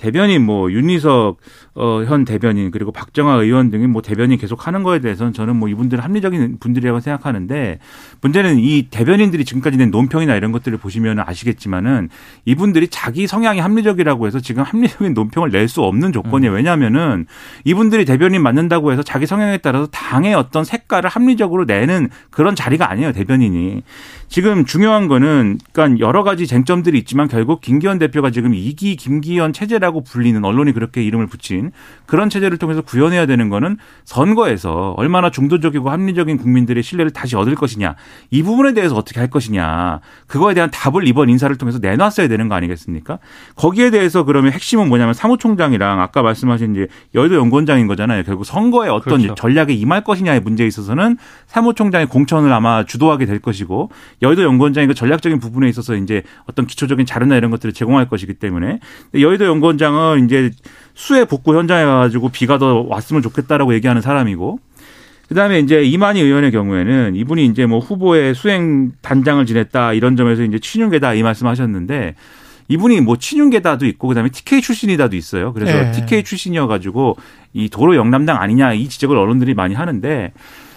대변인 0.02 0.44
뭐 0.44 0.72
윤희석 0.72 1.38
어, 1.76 2.04
현 2.06 2.26
대변인 2.26 2.72
그리고 2.72 2.92
박정아 2.92 3.36
의원 3.36 3.70
등이 3.70 3.86
뭐 3.86 4.02
대변인 4.02 4.40
계속 4.40 4.66
하는 4.66 4.82
거에 4.82 5.00
대해서는 5.00 5.32
저는 5.32 5.56
뭐 5.56 5.70
이분들은 5.70 6.04
합리적인 6.04 6.58
분들이라고 6.60 7.00
생각하는데 7.00 7.78
문제는 8.22 8.58
이 8.58 8.88
대변인들이 8.90 9.46
지금까지 9.46 9.78
낸 9.78 9.92
논평이나 9.92 10.36
이런 10.36 10.52
것들을 10.52 10.78
보시면 10.80 11.20
아시겠지만은 11.20 12.10
이분들이 12.46 12.88
자기 12.88 13.28
성향이 13.28 13.60
합리적이라고 13.60 14.26
해서 14.26 14.40
지금 14.40 14.64
합리적인 14.64 15.14
논평을 15.14 15.52
낼 15.52 15.72
수 15.72 15.84
없는 15.84 16.12
조건이에요. 16.12 16.52
왜냐하면은 16.52 17.28
이분들이 17.64 18.04
대변인 18.04 18.42
맡는다고 18.42 18.92
해서 18.92 19.04
자기 19.04 19.26
성향에 19.26 19.60
따라서 19.60 19.86
당의 19.86 20.34
어떤 20.34 20.66
색깔을 20.66 21.10
합리적으로 21.10 21.64
내는 21.64 22.10
그런 22.32 22.56
자리가 22.56 22.90
아니에요. 22.90 23.14
대변인이. 23.14 23.84
지금 24.32 24.64
중요한 24.64 25.10
거는 25.10 25.60
그러니까 25.74 26.00
여러 26.00 26.24
가지 26.24 26.48
쟁점들이 26.48 26.98
있지만 27.00 27.28
결국 27.28 27.60
김기현 27.60 28.00
대표가 28.00 28.32
지금 28.32 28.54
이기 28.54 28.96
김기현 28.96 29.52
체제라고 29.52 30.06
불리는 30.06 30.42
언론이 30.46 30.72
그렇게 30.72 31.04
이름을 31.04 31.28
붙인 31.28 31.74
그런 32.06 32.30
체제를 32.30 32.58
통해서 32.58 32.82
구현해야 32.82 33.26
되는 33.26 33.50
거는 33.50 33.76
선거에서 34.06 34.94
얼마나 34.96 35.32
중도적이고 35.32 35.90
합리적인 35.90 36.38
국민들의 36.38 36.82
신뢰를 36.82 37.12
다시 37.12 37.36
얻을 37.36 37.56
것이냐 37.56 37.96
이 38.30 38.42
부분에 38.42 38.74
대해서 38.74 38.96
어떻게 38.96 39.20
할 39.20 39.30
것이냐 39.30 40.00
그거에 40.28 40.54
대한 40.54 40.72
답을 40.72 41.06
이번 41.10 41.28
인사를 41.28 41.54
통해서 41.58 41.80
내놨어야 41.80 42.30
되는 42.30 42.48
거 42.48 42.56
아니겠습니까? 42.56 43.20
거기에 43.58 43.90
대해서 43.90 44.24
그러면 44.24 44.54
핵심은 44.54 44.88
뭐냐면 44.88 45.14
사무총장이랑 45.14 46.00
아까 46.00 46.22
말씀하신 46.22 46.72
이제 46.72 46.88
여의도 47.16 47.36
연구원장인 47.36 47.86
거잖아요. 47.86 48.24
결국 48.24 48.46
선거에 48.46 48.88
어떤 48.88 49.18
그렇죠. 49.24 49.36
전략에 49.36 49.74
임할 49.74 50.06
것이냐의 50.06 50.40
문제에 50.40 50.68
있어서는 50.68 51.18
사무총장의 51.48 52.08
공천을 52.08 52.54
아마 52.54 52.86
주도하게 52.86 53.26
될 53.26 53.40
것이고 53.40 53.90
여의도 54.22 54.44
연구원장이 54.44 54.88
그 54.88 54.94
전략적인 54.94 55.40
부분에 55.40 55.68
있어서 55.70 55.96
이제 55.96 56.24
어떤 56.46 56.68
기초적인 56.68 57.06
자료나 57.06 57.36
이런 57.36 57.52
것들을 57.52 57.74
제공할 57.74 58.08
것이기 58.08 58.36
때문에 58.36 58.80
여의도 59.14 59.46
연구원장은 59.46 60.26
이제 60.26 60.52
수해 60.94 61.26
복구 61.26 61.58
현장에 61.58 61.84
가가지고 61.86 62.30
비가 62.30 62.58
더 62.58 62.86
왔으면 62.88 63.22
좋겠다라고 63.22 63.74
얘기하는 63.74 64.02
사람이고 64.02 64.60
그다음에 65.28 65.60
이제 65.60 65.82
이만희 65.82 66.22
의원의 66.22 66.52
경우에는 66.52 67.16
이분이 67.16 67.46
이제 67.46 67.66
뭐 67.66 67.80
후보의 67.80 68.36
수행 68.36 68.92
단장을 69.02 69.46
지냈다 69.46 69.94
이런 69.94 70.18
점에서 70.18 70.44
이제 70.44 70.60
친윤계다 70.60 71.14
이 71.14 71.24
말씀하셨는데 71.24 72.16
이분이 72.68 73.02
뭐 73.02 73.18
친윤계다도 73.18 73.86
있고 73.86 74.08
그다음에 74.10 74.30
TK 74.30 74.62
출신이다도 74.62 75.16
있어요. 75.16 75.54
그래서 75.54 75.74
네. 75.74 75.92
TK 75.92 76.24
출신이어 76.24 76.68
가지고 76.68 77.18
이 77.54 77.70
도로 77.70 77.96
영남당 77.96 78.42
아니냐 78.42 78.74
이 78.74 78.88
지적을 78.88 79.18
언론들이 79.18 79.54
많이 79.54 79.74
하는데 79.74 80.32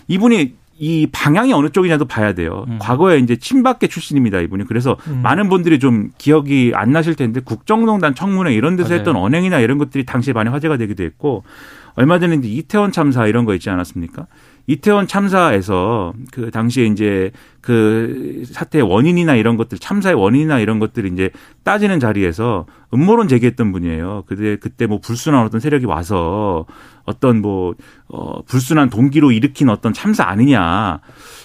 이분이 0.08 0.54
이 0.78 1.06
방향이 1.12 1.52
어느 1.52 1.68
쪽이냐도 1.70 2.06
봐야 2.06 2.32
돼요. 2.32 2.64
음. 2.68 2.78
과거에 2.80 3.18
이제 3.18 3.36
친박계 3.36 3.86
출신입니다, 3.86 4.40
이분이. 4.40 4.64
그래서 4.64 4.96
음. 5.06 5.20
많은 5.22 5.48
분들이 5.48 5.78
좀 5.78 6.10
기억이 6.18 6.72
안 6.74 6.90
나실 6.92 7.14
텐데 7.14 7.40
국정농단 7.40 8.14
청문회 8.14 8.52
이런 8.52 8.76
데서 8.76 8.88
맞아요. 8.88 8.98
했던 8.98 9.16
언행이나 9.16 9.60
이런 9.60 9.78
것들이 9.78 10.04
당시에 10.04 10.32
많이 10.32 10.50
화제가 10.50 10.76
되기도 10.76 11.04
했고 11.04 11.44
얼마 11.94 12.18
전에 12.18 12.36
이제 12.36 12.48
이태원 12.48 12.90
참사 12.90 13.26
이런 13.26 13.44
거 13.44 13.54
있지 13.54 13.70
않았습니까? 13.70 14.26
이태원 14.66 15.06
참사에서 15.06 16.14
그 16.32 16.50
당시에 16.50 16.86
이제 16.86 17.30
그 17.60 18.44
사태의 18.46 18.82
원인이나 18.82 19.34
이런 19.34 19.56
것들 19.56 19.78
참사의 19.78 20.14
원인이나 20.14 20.58
이런 20.58 20.78
것들을 20.78 21.12
이제 21.12 21.30
따지는 21.64 22.00
자리에서 22.00 22.66
음모론 22.92 23.28
제기했던 23.28 23.72
분이에요. 23.72 24.24
그때 24.26 24.56
그때 24.56 24.86
뭐 24.86 25.00
불순한 25.00 25.44
어떤 25.44 25.60
세력이 25.60 25.84
와서 25.86 26.64
어떤 27.04 27.42
뭐 27.42 27.74
어, 28.08 28.42
불순한 28.42 28.88
동기로 28.88 29.32
일으킨 29.32 29.68
어떤 29.68 29.92
참사 29.92 30.24
아니냐 30.24 31.00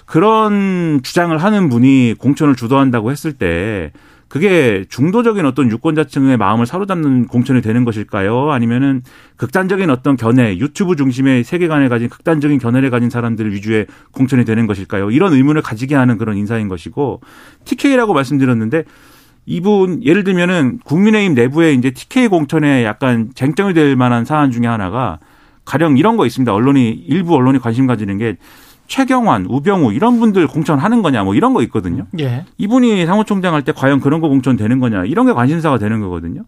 그런 0.05 1.01
주장을 1.03 1.37
하는 1.37 1.69
분이 1.69 2.15
공천을 2.17 2.55
주도한다고 2.55 3.11
했을 3.11 3.33
때 3.33 3.91
그게 4.29 4.85
중도적인 4.87 5.43
어떤 5.45 5.71
유권자층의 5.71 6.37
마음을 6.37 6.67
사로잡는 6.67 7.25
공천이 7.27 7.61
되는 7.61 7.83
것일까요? 7.83 8.51
아니면은 8.51 9.01
극단적인 9.37 9.89
어떤 9.89 10.15
견해, 10.15 10.57
유튜브 10.59 10.95
중심의 10.95 11.43
세계관을 11.43 11.89
가진 11.89 12.09
극단적인 12.09 12.59
견해를 12.59 12.91
가진 12.91 13.09
사람들 13.09 13.51
위주의 13.51 13.87
공천이 14.11 14.45
되는 14.45 14.67
것일까요? 14.67 15.09
이런 15.09 15.33
의문을 15.33 15.63
가지게 15.63 15.95
하는 15.95 16.19
그런 16.19 16.37
인사인 16.37 16.67
것이고 16.67 17.21
TK라고 17.65 18.13
말씀드렸는데 18.13 18.83
이분 19.47 20.03
예를 20.05 20.23
들면은 20.23 20.77
국민의힘 20.85 21.33
내부에 21.33 21.73
이제 21.73 21.89
TK 21.89 22.27
공천에 22.27 22.85
약간 22.85 23.31
쟁점이 23.33 23.73
될 23.73 23.95
만한 23.95 24.25
사안 24.25 24.51
중에 24.51 24.67
하나가 24.67 25.17
가령 25.65 25.97
이런 25.97 26.17
거 26.17 26.27
있습니다. 26.27 26.53
언론이 26.53 26.91
일부 27.07 27.35
언론이 27.35 27.57
관심 27.57 27.87
가지는 27.87 28.19
게 28.19 28.37
최경환, 28.89 29.45
우병우 29.47 29.93
이런 29.93 30.19
분들 30.19 30.47
공천하는 30.47 31.01
거냐 31.01 31.23
뭐 31.23 31.35
이런 31.35 31.53
거 31.53 31.61
있거든요. 31.63 32.07
예. 32.19 32.45
이분이 32.57 33.05
사무총장 33.05 33.53
할 33.53 33.61
때 33.61 33.71
과연 33.71 34.01
그런 34.01 34.19
거 34.19 34.27
공천 34.27 34.57
되는 34.57 34.79
거냐 34.79 35.05
이런 35.05 35.27
게 35.27 35.33
관심사가 35.33 35.77
되는 35.77 36.01
거거든요. 36.01 36.43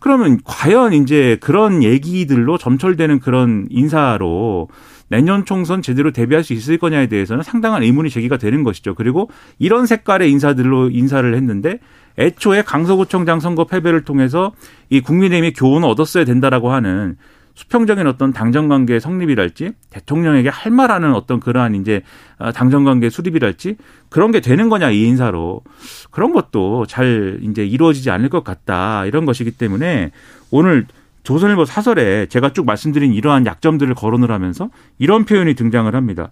그러면 0.00 0.40
과연 0.44 0.92
이제 0.92 1.38
그런 1.40 1.82
얘기들로 1.82 2.58
점철되는 2.58 3.20
그런 3.20 3.66
인사로 3.70 4.68
내년 5.08 5.44
총선 5.44 5.82
제대로 5.82 6.10
대비할 6.10 6.42
수 6.42 6.52
있을 6.52 6.78
거냐에 6.78 7.06
대해서는 7.06 7.42
상당한 7.42 7.82
의문이 7.82 8.10
제기가 8.10 8.38
되는 8.38 8.64
것이죠. 8.64 8.94
그리고 8.94 9.30
이런 9.58 9.86
색깔의 9.86 10.30
인사들로 10.32 10.90
인사를 10.90 11.32
했는데 11.34 11.78
애초에 12.18 12.62
강서구청장 12.62 13.38
선거 13.40 13.64
패배를 13.66 14.02
통해서 14.04 14.52
이 14.90 15.00
국민의힘이 15.00 15.52
교훈을 15.52 15.88
얻었어야 15.88 16.24
된다라고 16.24 16.72
하는 16.72 17.16
수평적인 17.54 18.06
어떤 18.06 18.32
당정 18.32 18.68
관계 18.68 18.98
성립이랄지 18.98 19.72
대통령에게 19.90 20.48
할 20.48 20.72
말하는 20.72 21.14
어떤 21.14 21.38
그러한 21.38 21.76
이제 21.76 22.02
어, 22.38 22.52
당정 22.52 22.84
관계 22.84 23.08
수립이랄지 23.08 23.76
그런 24.08 24.32
게 24.32 24.40
되는 24.40 24.68
거냐 24.68 24.90
이 24.90 25.02
인사로 25.04 25.62
그런 26.10 26.32
것도 26.32 26.86
잘 26.86 27.38
이제 27.42 27.64
이루어지지 27.64 28.10
않을 28.10 28.28
것 28.28 28.42
같다 28.42 29.06
이런 29.06 29.24
것이기 29.24 29.52
때문에 29.52 30.10
오늘 30.50 30.86
조선일보 31.22 31.64
사설에 31.64 32.26
제가 32.26 32.52
쭉 32.52 32.66
말씀드린 32.66 33.14
이러한 33.14 33.46
약점들을 33.46 33.94
거론을 33.94 34.30
하면서 34.30 34.68
이런 34.98 35.24
표현이 35.24 35.54
등장을 35.54 35.94
합니다. 35.94 36.30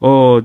어, 0.00 0.40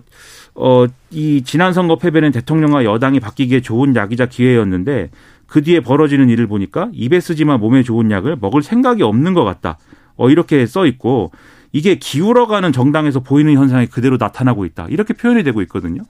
어, 0.55 0.85
이 1.11 1.41
지난 1.43 1.73
선거 1.73 1.97
패배는 1.97 2.31
대통령과 2.31 2.85
여당이 2.85 3.19
바뀌기에 3.19 3.61
좋은 3.61 3.95
약이자 3.95 4.27
기회였는데 4.27 5.09
그 5.47 5.63
뒤에 5.63 5.81
벌어지는 5.81 6.29
일을 6.29 6.47
보니까 6.47 6.89
입에 6.93 7.19
쓰지만 7.19 7.59
몸에 7.59 7.83
좋은 7.83 8.11
약을 8.11 8.37
먹을 8.39 8.61
생각이 8.61 9.03
없는 9.03 9.33
것 9.33 9.43
같다. 9.43 9.77
어, 10.19 10.29
이렇게 10.29 10.65
써 10.65 10.85
있고 10.85 11.31
이게 11.71 11.95
기울어가는 11.95 12.71
정당에서 12.71 13.21
보이는 13.21 13.53
현상이 13.53 13.87
그대로 13.87 14.17
나타나고 14.17 14.65
있다. 14.65 14.87
이렇게 14.89 15.13
표현이 15.13 15.43
되고 15.43 15.61
있거든요. 15.63 16.01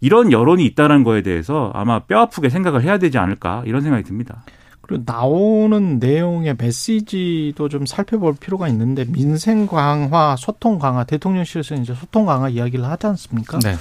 이런 0.00 0.30
여론이 0.30 0.64
있다는 0.66 1.04
거에 1.04 1.22
대해서 1.22 1.70
아마 1.74 2.00
뼈 2.00 2.20
아프게 2.20 2.50
생각을 2.50 2.82
해야 2.82 2.98
되지 2.98 3.18
않을까 3.18 3.62
이런 3.66 3.80
생각이 3.80 4.04
듭니다. 4.04 4.42
그리고 4.82 5.02
나오는 5.06 5.98
내용의 5.98 6.56
메시지도 6.58 7.68
좀 7.68 7.86
살펴볼 7.86 8.34
필요가 8.38 8.68
있는데 8.68 9.04
민생 9.04 9.66
강화, 9.66 10.36
소통 10.36 10.78
강화, 10.78 11.04
대통령실에서 11.04 11.76
이제 11.76 11.94
소통 11.94 12.26
강화 12.26 12.48
이야기를 12.48 12.84
하지 12.84 13.06
않습니까? 13.06 13.58
네. 13.60 13.74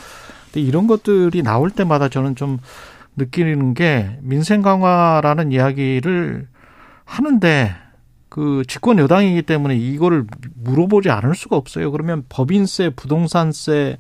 근데 0.46 0.62
이런 0.62 0.88
것들이 0.88 1.44
나올 1.44 1.70
때마다 1.70 2.08
저는 2.08 2.36
좀 2.36 2.60
느끼는 3.18 3.74
게 3.74 4.18
민생 4.22 4.62
강화라는 4.62 5.52
이야기를 5.52 6.48
하는데 7.04 7.76
그 8.36 8.64
집권 8.68 9.00
여당이기 9.00 9.44
때문에 9.44 9.78
이거를 9.78 10.26
물어보지 10.56 11.10
않을 11.10 11.36
수가 11.36 11.56
없어요. 11.56 11.90
그러면 11.90 12.26
법인세, 12.28 12.90
부동산세, 12.90 13.98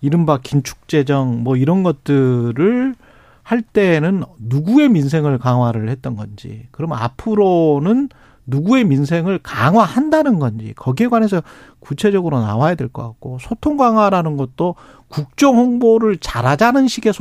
이른바 0.00 0.38
긴축재정 0.38 1.42
뭐 1.42 1.56
이런 1.56 1.82
것들을 1.82 2.94
할 3.42 3.62
때는 3.62 4.22
누구의 4.38 4.88
민생을 4.88 5.38
강화를 5.38 5.88
했던 5.88 6.14
건지, 6.14 6.68
그럼 6.70 6.92
앞으로는 6.92 8.08
누구의 8.46 8.84
민생을 8.84 9.40
강화한다는 9.42 10.38
건지 10.38 10.74
거기에 10.76 11.08
관해서 11.08 11.42
구체적으로 11.80 12.40
나와야 12.40 12.76
될 12.76 12.88
것 12.88 13.02
같고 13.02 13.38
소통 13.40 13.76
강화라는 13.76 14.36
것도 14.36 14.76
국정 15.08 15.56
홍보를 15.56 16.18
잘하자는 16.18 16.86
식의 16.86 17.12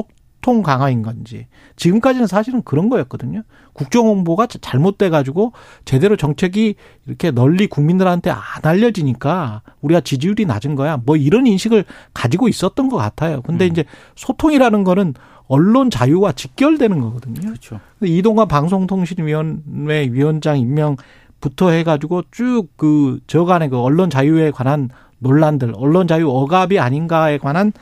소통 0.41 0.63
강화인 0.63 1.03
건지 1.03 1.47
지금까지는 1.75 2.27
사실은 2.27 2.61
그런 2.63 2.89
거였거든요. 2.89 3.43
국정 3.73 4.07
홍보가 4.07 4.47
잘못돼 4.47 5.09
가지고 5.09 5.53
제대로 5.85 6.17
정책이 6.17 6.75
이렇게 7.05 7.31
널리 7.31 7.67
국민들한테 7.67 8.31
안 8.31 8.39
알려지니까 8.63 9.61
우리가 9.81 10.01
지지율이 10.01 10.45
낮은 10.45 10.75
거야. 10.75 10.97
뭐 10.97 11.15
이런 11.15 11.47
인식을 11.47 11.85
가지고 12.13 12.49
있었던 12.49 12.89
것 12.89 12.97
같아요. 12.97 13.41
근데 13.43 13.65
음. 13.65 13.71
이제 13.71 13.85
소통이라는 14.15 14.83
거는 14.83 15.13
언론 15.47 15.89
자유와 15.89 16.33
직결되는 16.33 16.99
거거든요. 16.99 17.41
그렇죠. 17.41 17.79
근데 17.99 18.11
이동관 18.13 18.47
방송통신위원회 18.47 20.09
위원장 20.11 20.57
임명부터 20.57 21.69
해가지고 21.69 22.23
쭉 22.31 22.69
그 22.77 23.19
저간의 23.27 23.69
그 23.69 23.77
언론 23.79 24.09
자유에 24.09 24.51
관한 24.51 24.89
논란들, 25.19 25.73
언론 25.75 26.07
자유 26.07 26.29
억압이 26.29 26.79
아닌가에 26.79 27.37
관한 27.37 27.73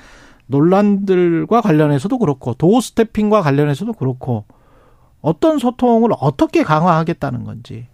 논란들과 0.50 1.62
관련해서도 1.62 2.18
그렇고 2.18 2.54
도어 2.56 2.82
스태핑과 2.82 3.42
관련해서도 3.42 3.94
그렇고 3.94 4.46
어떤 5.22 5.60
소통을 5.60 6.10
어떻게 6.20 6.64
강화하겠다는 6.64 7.44
건지 7.44 7.88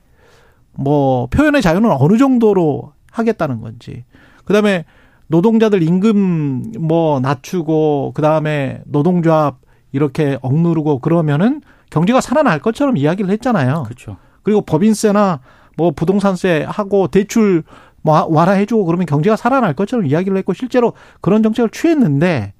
뭐 0.73 1.27
표현의 1.27 1.61
자유는 1.61 1.91
어느 1.91 2.17
정도로 2.17 2.93
하겠다는 3.11 3.61
건지 3.61 4.05
그다음에 4.45 4.85
노동자들 5.27 5.83
임금 5.83 6.73
뭐 6.79 7.19
낮추고 7.19 8.13
그다음에 8.15 8.81
노동조합 8.85 9.57
이렇게 9.91 10.37
억누르고 10.41 10.99
그러면은 10.99 11.61
경제가 11.89 12.21
살아날 12.21 12.59
것처럼 12.59 12.97
이야기를 12.97 13.31
했잖아요. 13.31 13.83
그렇죠. 13.83 14.17
그리고 14.43 14.61
법인세나 14.61 15.39
뭐 15.77 15.91
부동산세 15.91 16.65
하고 16.67 17.07
대출 17.07 17.63
뭐 18.05 18.27
완화해주고 18.29 18.85
그러면 18.85 19.07
경제가 19.07 19.35
살아날 19.35 19.73
것처럼 19.73 20.05
이야기를 20.05 20.37
했고 20.37 20.53
실제로 20.53 20.93
그런 21.21 21.41
정책을 21.41 21.71
취했는데 21.71 22.53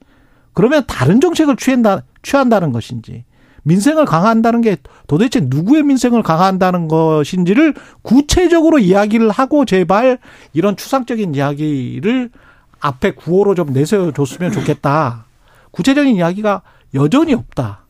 그러면 0.53 0.86
다른 0.88 1.21
정책을 1.21 1.55
취한다 1.55 2.01
취한다는 2.23 2.71
것인지 2.71 3.25
민생을 3.62 4.05
강화한다는 4.05 4.62
게 4.62 4.77
도대체 5.05 5.41
누구의 5.43 5.84
민생을 5.84 6.23
강화한다는 6.23 6.88
것인지를 6.88 7.75
구체적으로 8.01 8.79
이야기를 8.79 9.29
하고 9.29 9.65
제발 9.65 10.17
이런 10.53 10.75
추상적인 10.75 11.36
이야기를 11.36 12.31
앞에 12.79 13.12
구호로 13.12 13.53
좀 13.53 13.71
내세워 13.71 14.12
줬으면 14.13 14.51
좋겠다. 14.51 15.25
구체적인 15.71 16.15
이야기가 16.15 16.62
여전히 16.95 17.34
없다. 17.34 17.86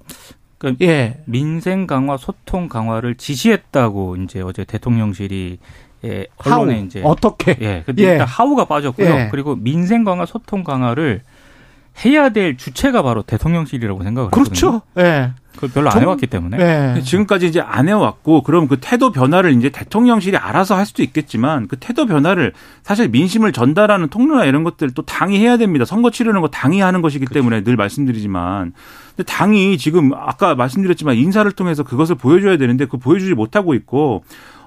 그러니까 0.58 0.86
예. 0.86 1.22
민생 1.26 1.88
강화, 1.88 2.18
소통 2.18 2.70
강화를 2.70 3.16
지시했다고 3.16 4.16
이제 4.18 4.42
어제 4.42 4.64
대통령실이 4.64 5.60
예, 6.04 6.28
하우 6.38 6.62
언론에 6.62 6.82
이제 6.82 7.02
어떻게? 7.04 7.58
예, 7.62 7.84
근데 7.86 8.04
예. 8.04 8.12
일단 8.14 8.28
하우가 8.28 8.66
빠졌고요. 8.66 9.08
예. 9.08 9.28
그리고 9.32 9.56
민생 9.56 10.04
강화, 10.04 10.26
소통 10.26 10.64
강화를 10.64 11.22
해야 12.06 12.30
될 12.30 12.58
주체가 12.58 13.02
바로 13.04 13.22
대통령실이라고 13.24 14.04
생각을 14.04 14.28
하거든요. 14.28 14.44
그렇죠. 14.44 14.82
예. 14.98 15.32
그걸 15.56 15.70
별로 15.70 15.88
안 15.88 15.94
좀- 15.94 16.02
해왔기 16.04 16.28
때문에. 16.28 16.58
예. 16.98 17.02
지금까지 17.02 17.48
이제 17.48 17.62
안 17.62 17.88
해왔고 17.88 18.44
그럼 18.44 18.68
그 18.68 18.78
태도 18.82 19.14
변화를 19.14 19.54
이제 19.54 19.70
대통령실이 19.70 20.36
알아서 20.36 20.76
할 20.76 20.86
수도 20.86 21.02
있겠지만 21.02 21.70
그 21.70 21.78
태도 21.80 22.06
변화를 22.06 22.52
사실 22.84 23.08
민심을 23.08 23.54
전달하는 23.54 24.10
통로나 24.10 24.44
이런 24.44 24.66
것들 24.66 24.92
또 24.94 25.04
당이 25.04 25.40
해야 25.40 25.56
됩니다. 25.56 25.86
선거 25.86 26.12
치르는 26.12 26.42
거 26.42 26.50
당이 26.50 26.82
하는 26.82 27.02
것이기 27.02 27.28
때문에 27.28 27.64
늘 27.64 27.78
말씀드리지만 27.78 28.74
근데 29.16 29.32
당이 29.32 29.78
지금 29.78 30.12
아까 30.14 30.56
말씀드렸지만 30.56 31.16
인사를 31.16 31.50
통해서 31.54 31.84
그것을 31.84 32.16
보여줘야 32.16 32.58
되는데 32.58 32.86
그 32.86 32.98
보여주지 32.98 33.34
못하고 33.34 33.74
있고 33.76 34.26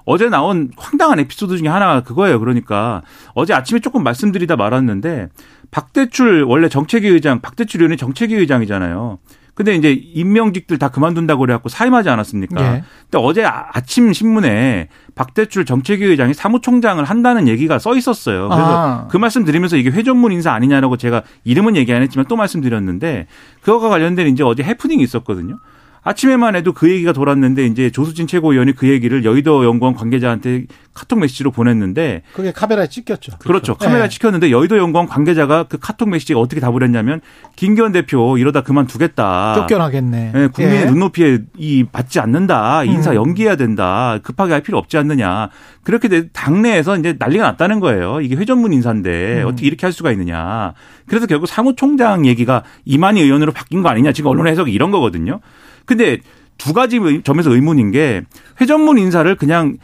어제 0.09 0.27
나온 0.27 0.71
황당한 0.75 1.19
에피소드 1.19 1.55
중에 1.59 1.67
하나가 1.67 2.01
그거예요. 2.01 2.39
그러니까 2.39 3.03
어제 3.35 3.53
아침에 3.53 3.79
조금 3.79 4.01
말씀드리다 4.03 4.55
말았는데 4.55 5.29
박대출 5.69 6.43
원래 6.47 6.67
정책위 6.67 7.07
의장 7.07 7.41
박대출 7.41 7.81
의원이 7.81 7.95
정책위 7.95 8.33
의장이잖아요. 8.33 9.19
근데 9.53 9.75
이제 9.75 9.91
임명직들 9.91 10.79
다 10.79 10.89
그만둔다고 10.89 11.41
그래갖고 11.41 11.69
사임하지 11.69 12.09
않았습니까? 12.09 12.63
예. 12.63 12.83
근데 13.03 13.17
어제 13.17 13.43
아- 13.43 13.67
아침 13.73 14.11
신문에 14.11 14.87
박대출 15.13 15.65
정책위 15.65 16.05
의장이 16.05 16.33
사무총장을 16.33 17.03
한다는 17.03 17.47
얘기가 17.47 17.77
써 17.77 17.95
있었어요. 17.95 18.49
그래서 18.49 18.63
아. 18.65 19.07
그 19.11 19.17
말씀 19.17 19.43
드리면서 19.43 19.77
이게 19.77 19.91
회전문 19.91 20.31
인사 20.31 20.53
아니냐라고 20.53 20.97
제가 20.97 21.21
이름은 21.43 21.75
얘기 21.75 21.93
안 21.93 22.01
했지만 22.01 22.25
또 22.27 22.35
말씀드렸는데 22.35 23.27
그거가 23.61 23.89
관련된 23.89 24.27
이제 24.29 24.43
어제 24.43 24.63
해프닝이 24.63 25.03
있었거든요. 25.03 25.59
아침에만 26.01 26.55
해도 26.55 26.73
그 26.73 26.89
얘기가 26.89 27.13
돌았는데 27.13 27.65
이제 27.65 27.89
조수진 27.89 28.27
최고위원이 28.27 28.73
그 28.73 28.87
얘기를 28.87 29.25
여의도 29.25 29.65
연구원 29.65 29.95
관계자한테 29.95 30.65
카톡 30.93 31.19
메시지로 31.19 31.51
보냈는데 31.51 32.23
그게 32.33 32.51
카메라에 32.51 32.87
찍혔죠. 32.87 33.33
그렇죠. 33.39 33.75
카메라 33.75 34.05
예. 34.05 34.09
찍혔는데 34.09 34.51
여의도 34.51 34.77
연구원 34.77 35.07
관계자가 35.07 35.63
그 35.63 35.77
카톡 35.77 36.09
메시지가 36.09 36.39
어떻게 36.39 36.59
답을 36.61 36.83
했냐면 36.83 37.21
김기현 37.55 37.91
대표 37.91 38.37
이러다 38.37 38.61
그만두겠다. 38.61 39.55
쫓겨나겠네. 39.55 40.33
예, 40.35 40.47
국민의 40.47 40.81
예. 40.81 40.85
눈높이에 40.85 41.39
이 41.57 41.85
맞지 41.91 42.19
않는다. 42.19 42.83
인사 42.85 43.11
음. 43.11 43.15
연기해야 43.15 43.55
된다. 43.55 44.19
급하게 44.23 44.53
할 44.53 44.61
필요 44.61 44.77
없지 44.77 44.97
않느냐. 44.97 45.49
그렇게 45.83 46.07
돼 46.07 46.29
당내에서 46.29 46.97
이제 46.97 47.15
난리가 47.17 47.43
났다는 47.43 47.79
거예요. 47.79 48.21
이게 48.21 48.35
회전문 48.35 48.73
인사인데 48.73 49.43
음. 49.43 49.47
어떻게 49.47 49.67
이렇게 49.67 49.85
할 49.85 49.93
수가 49.93 50.11
있느냐. 50.11 50.73
그래서 51.07 51.27
결국 51.27 51.47
사무총장 51.47 52.25
얘기가 52.25 52.63
이만희 52.85 53.21
의원으로 53.21 53.51
바뀐 53.51 53.81
거 53.81 53.89
아니냐. 53.89 54.11
지금 54.11 54.31
언론 54.31 54.47
해석이 54.47 54.71
이런 54.71 54.91
거거든요. 54.91 55.39
근데 55.89 56.19
두 56.59 56.71
가지 56.71 56.97
의- 56.99 57.23
점에서 57.23 57.49
의문인 57.51 57.89
게 57.89 58.21
회전문 58.61 58.99
인사를 58.99 59.33
그냥 59.37 59.77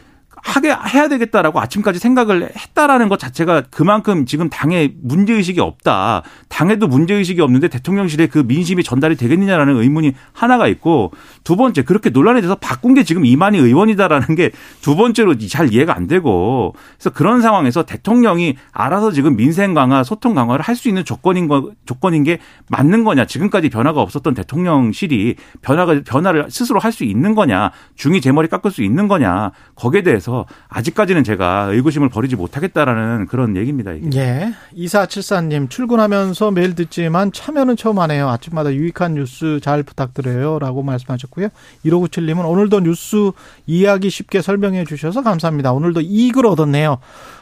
하게 0.46 0.74
해야 0.94 1.08
되겠다라고 1.08 1.60
아침까지 1.60 1.98
생각을 1.98 2.50
했다라는 2.56 3.08
것 3.08 3.18
자체가 3.18 3.64
그만큼 3.70 4.26
지금 4.26 4.48
당에 4.48 4.94
문제 5.02 5.34
의식이 5.34 5.60
없다. 5.60 6.22
당에도 6.48 6.86
문제 6.86 7.14
의식이 7.14 7.40
없는데 7.40 7.68
대통령실에 7.68 8.28
그 8.28 8.38
민심이 8.38 8.82
전달이 8.82 9.16
되겠느냐라는 9.16 9.76
의문이 9.76 10.12
하나가 10.32 10.68
있고 10.68 11.12
두 11.44 11.56
번째 11.56 11.82
그렇게 11.82 12.10
논란이 12.10 12.40
돼서 12.40 12.54
바꾼 12.54 12.94
게 12.94 13.02
지금 13.04 13.24
이만희 13.24 13.58
의원이다라는 13.58 14.34
게 14.34 14.50
두 14.82 14.94
번째로 14.94 15.36
잘 15.48 15.72
이해가 15.72 15.96
안 15.96 16.06
되고 16.06 16.74
그래서 16.96 17.10
그런 17.10 17.40
상황에서 17.42 17.82
대통령이 17.84 18.56
알아서 18.72 19.10
지금 19.10 19.36
민생 19.36 19.74
강화, 19.74 20.04
소통 20.04 20.34
강화를 20.34 20.62
할 20.62 20.76
수 20.76 20.88
있는 20.88 21.06
조건인 21.06 21.48
거 21.48 21.70
조건인 21.86 22.22
게 22.22 22.38
맞는 22.68 23.02
거냐? 23.04 23.24
지금까지 23.24 23.70
변화가 23.70 24.02
없었던 24.02 24.34
대통령실이 24.34 25.36
변화가 25.62 26.02
변화를 26.06 26.46
스스로 26.50 26.78
할 26.78 26.92
수 26.92 27.04
있는 27.04 27.34
거냐? 27.34 27.70
중이 27.94 28.20
제 28.20 28.30
머리 28.30 28.46
깎을 28.48 28.70
수 28.70 28.82
있는 28.82 29.08
거냐? 29.08 29.52
거기에 29.74 30.02
대해서 30.02 30.35
아직까지는 30.68 31.24
제가 31.24 31.68
의구심을 31.70 32.08
버리지 32.08 32.36
못하겠다라는 32.36 33.26
그런 33.26 33.56
얘기입니다. 33.56 33.92
이게. 33.92 34.18
예. 34.18 34.54
2474님, 34.76 35.70
출근하면서 35.70 36.50
매일 36.50 36.74
듣지만 36.74 37.32
참여는 37.32 37.76
처음 37.76 37.98
하네요. 38.00 38.28
아침마다 38.28 38.72
유익한 38.72 39.14
뉴스 39.14 39.60
잘 39.62 39.82
부탁드려요. 39.82 40.58
라고 40.58 40.82
말씀하셨고요. 40.82 41.48
1597님은 41.84 42.48
오늘도 42.48 42.80
뉴스 42.80 43.30
이야기 43.66 44.10
쉽게 44.10 44.42
설명해 44.42 44.84
주셔서 44.84 45.22
감사합니다. 45.22 45.72
오늘도 45.72 46.00
이익을 46.02 46.46
얻었네요. 46.46 46.98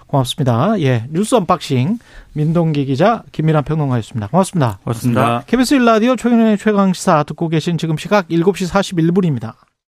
고맙습니다. 0.06 0.80
예. 0.80 1.06
뉴스 1.10 1.34
unboxing. 1.34 1.98
민동기 2.34 2.84
기자, 2.84 3.22
김민환 3.32 3.64
평론가였습니다. 3.64 4.28
고맙습니다. 4.28 4.78
고맙습니다. 4.84 5.42
KBS 5.46 5.76
1라디오 5.76 6.18
최근의 6.18 6.58
최강시사 6.58 7.22
듣고 7.24 7.48
계신 7.48 7.78
지금 7.78 7.96
시각 7.96 8.28
7시 8.28 8.68
41분입니다. 8.70 9.54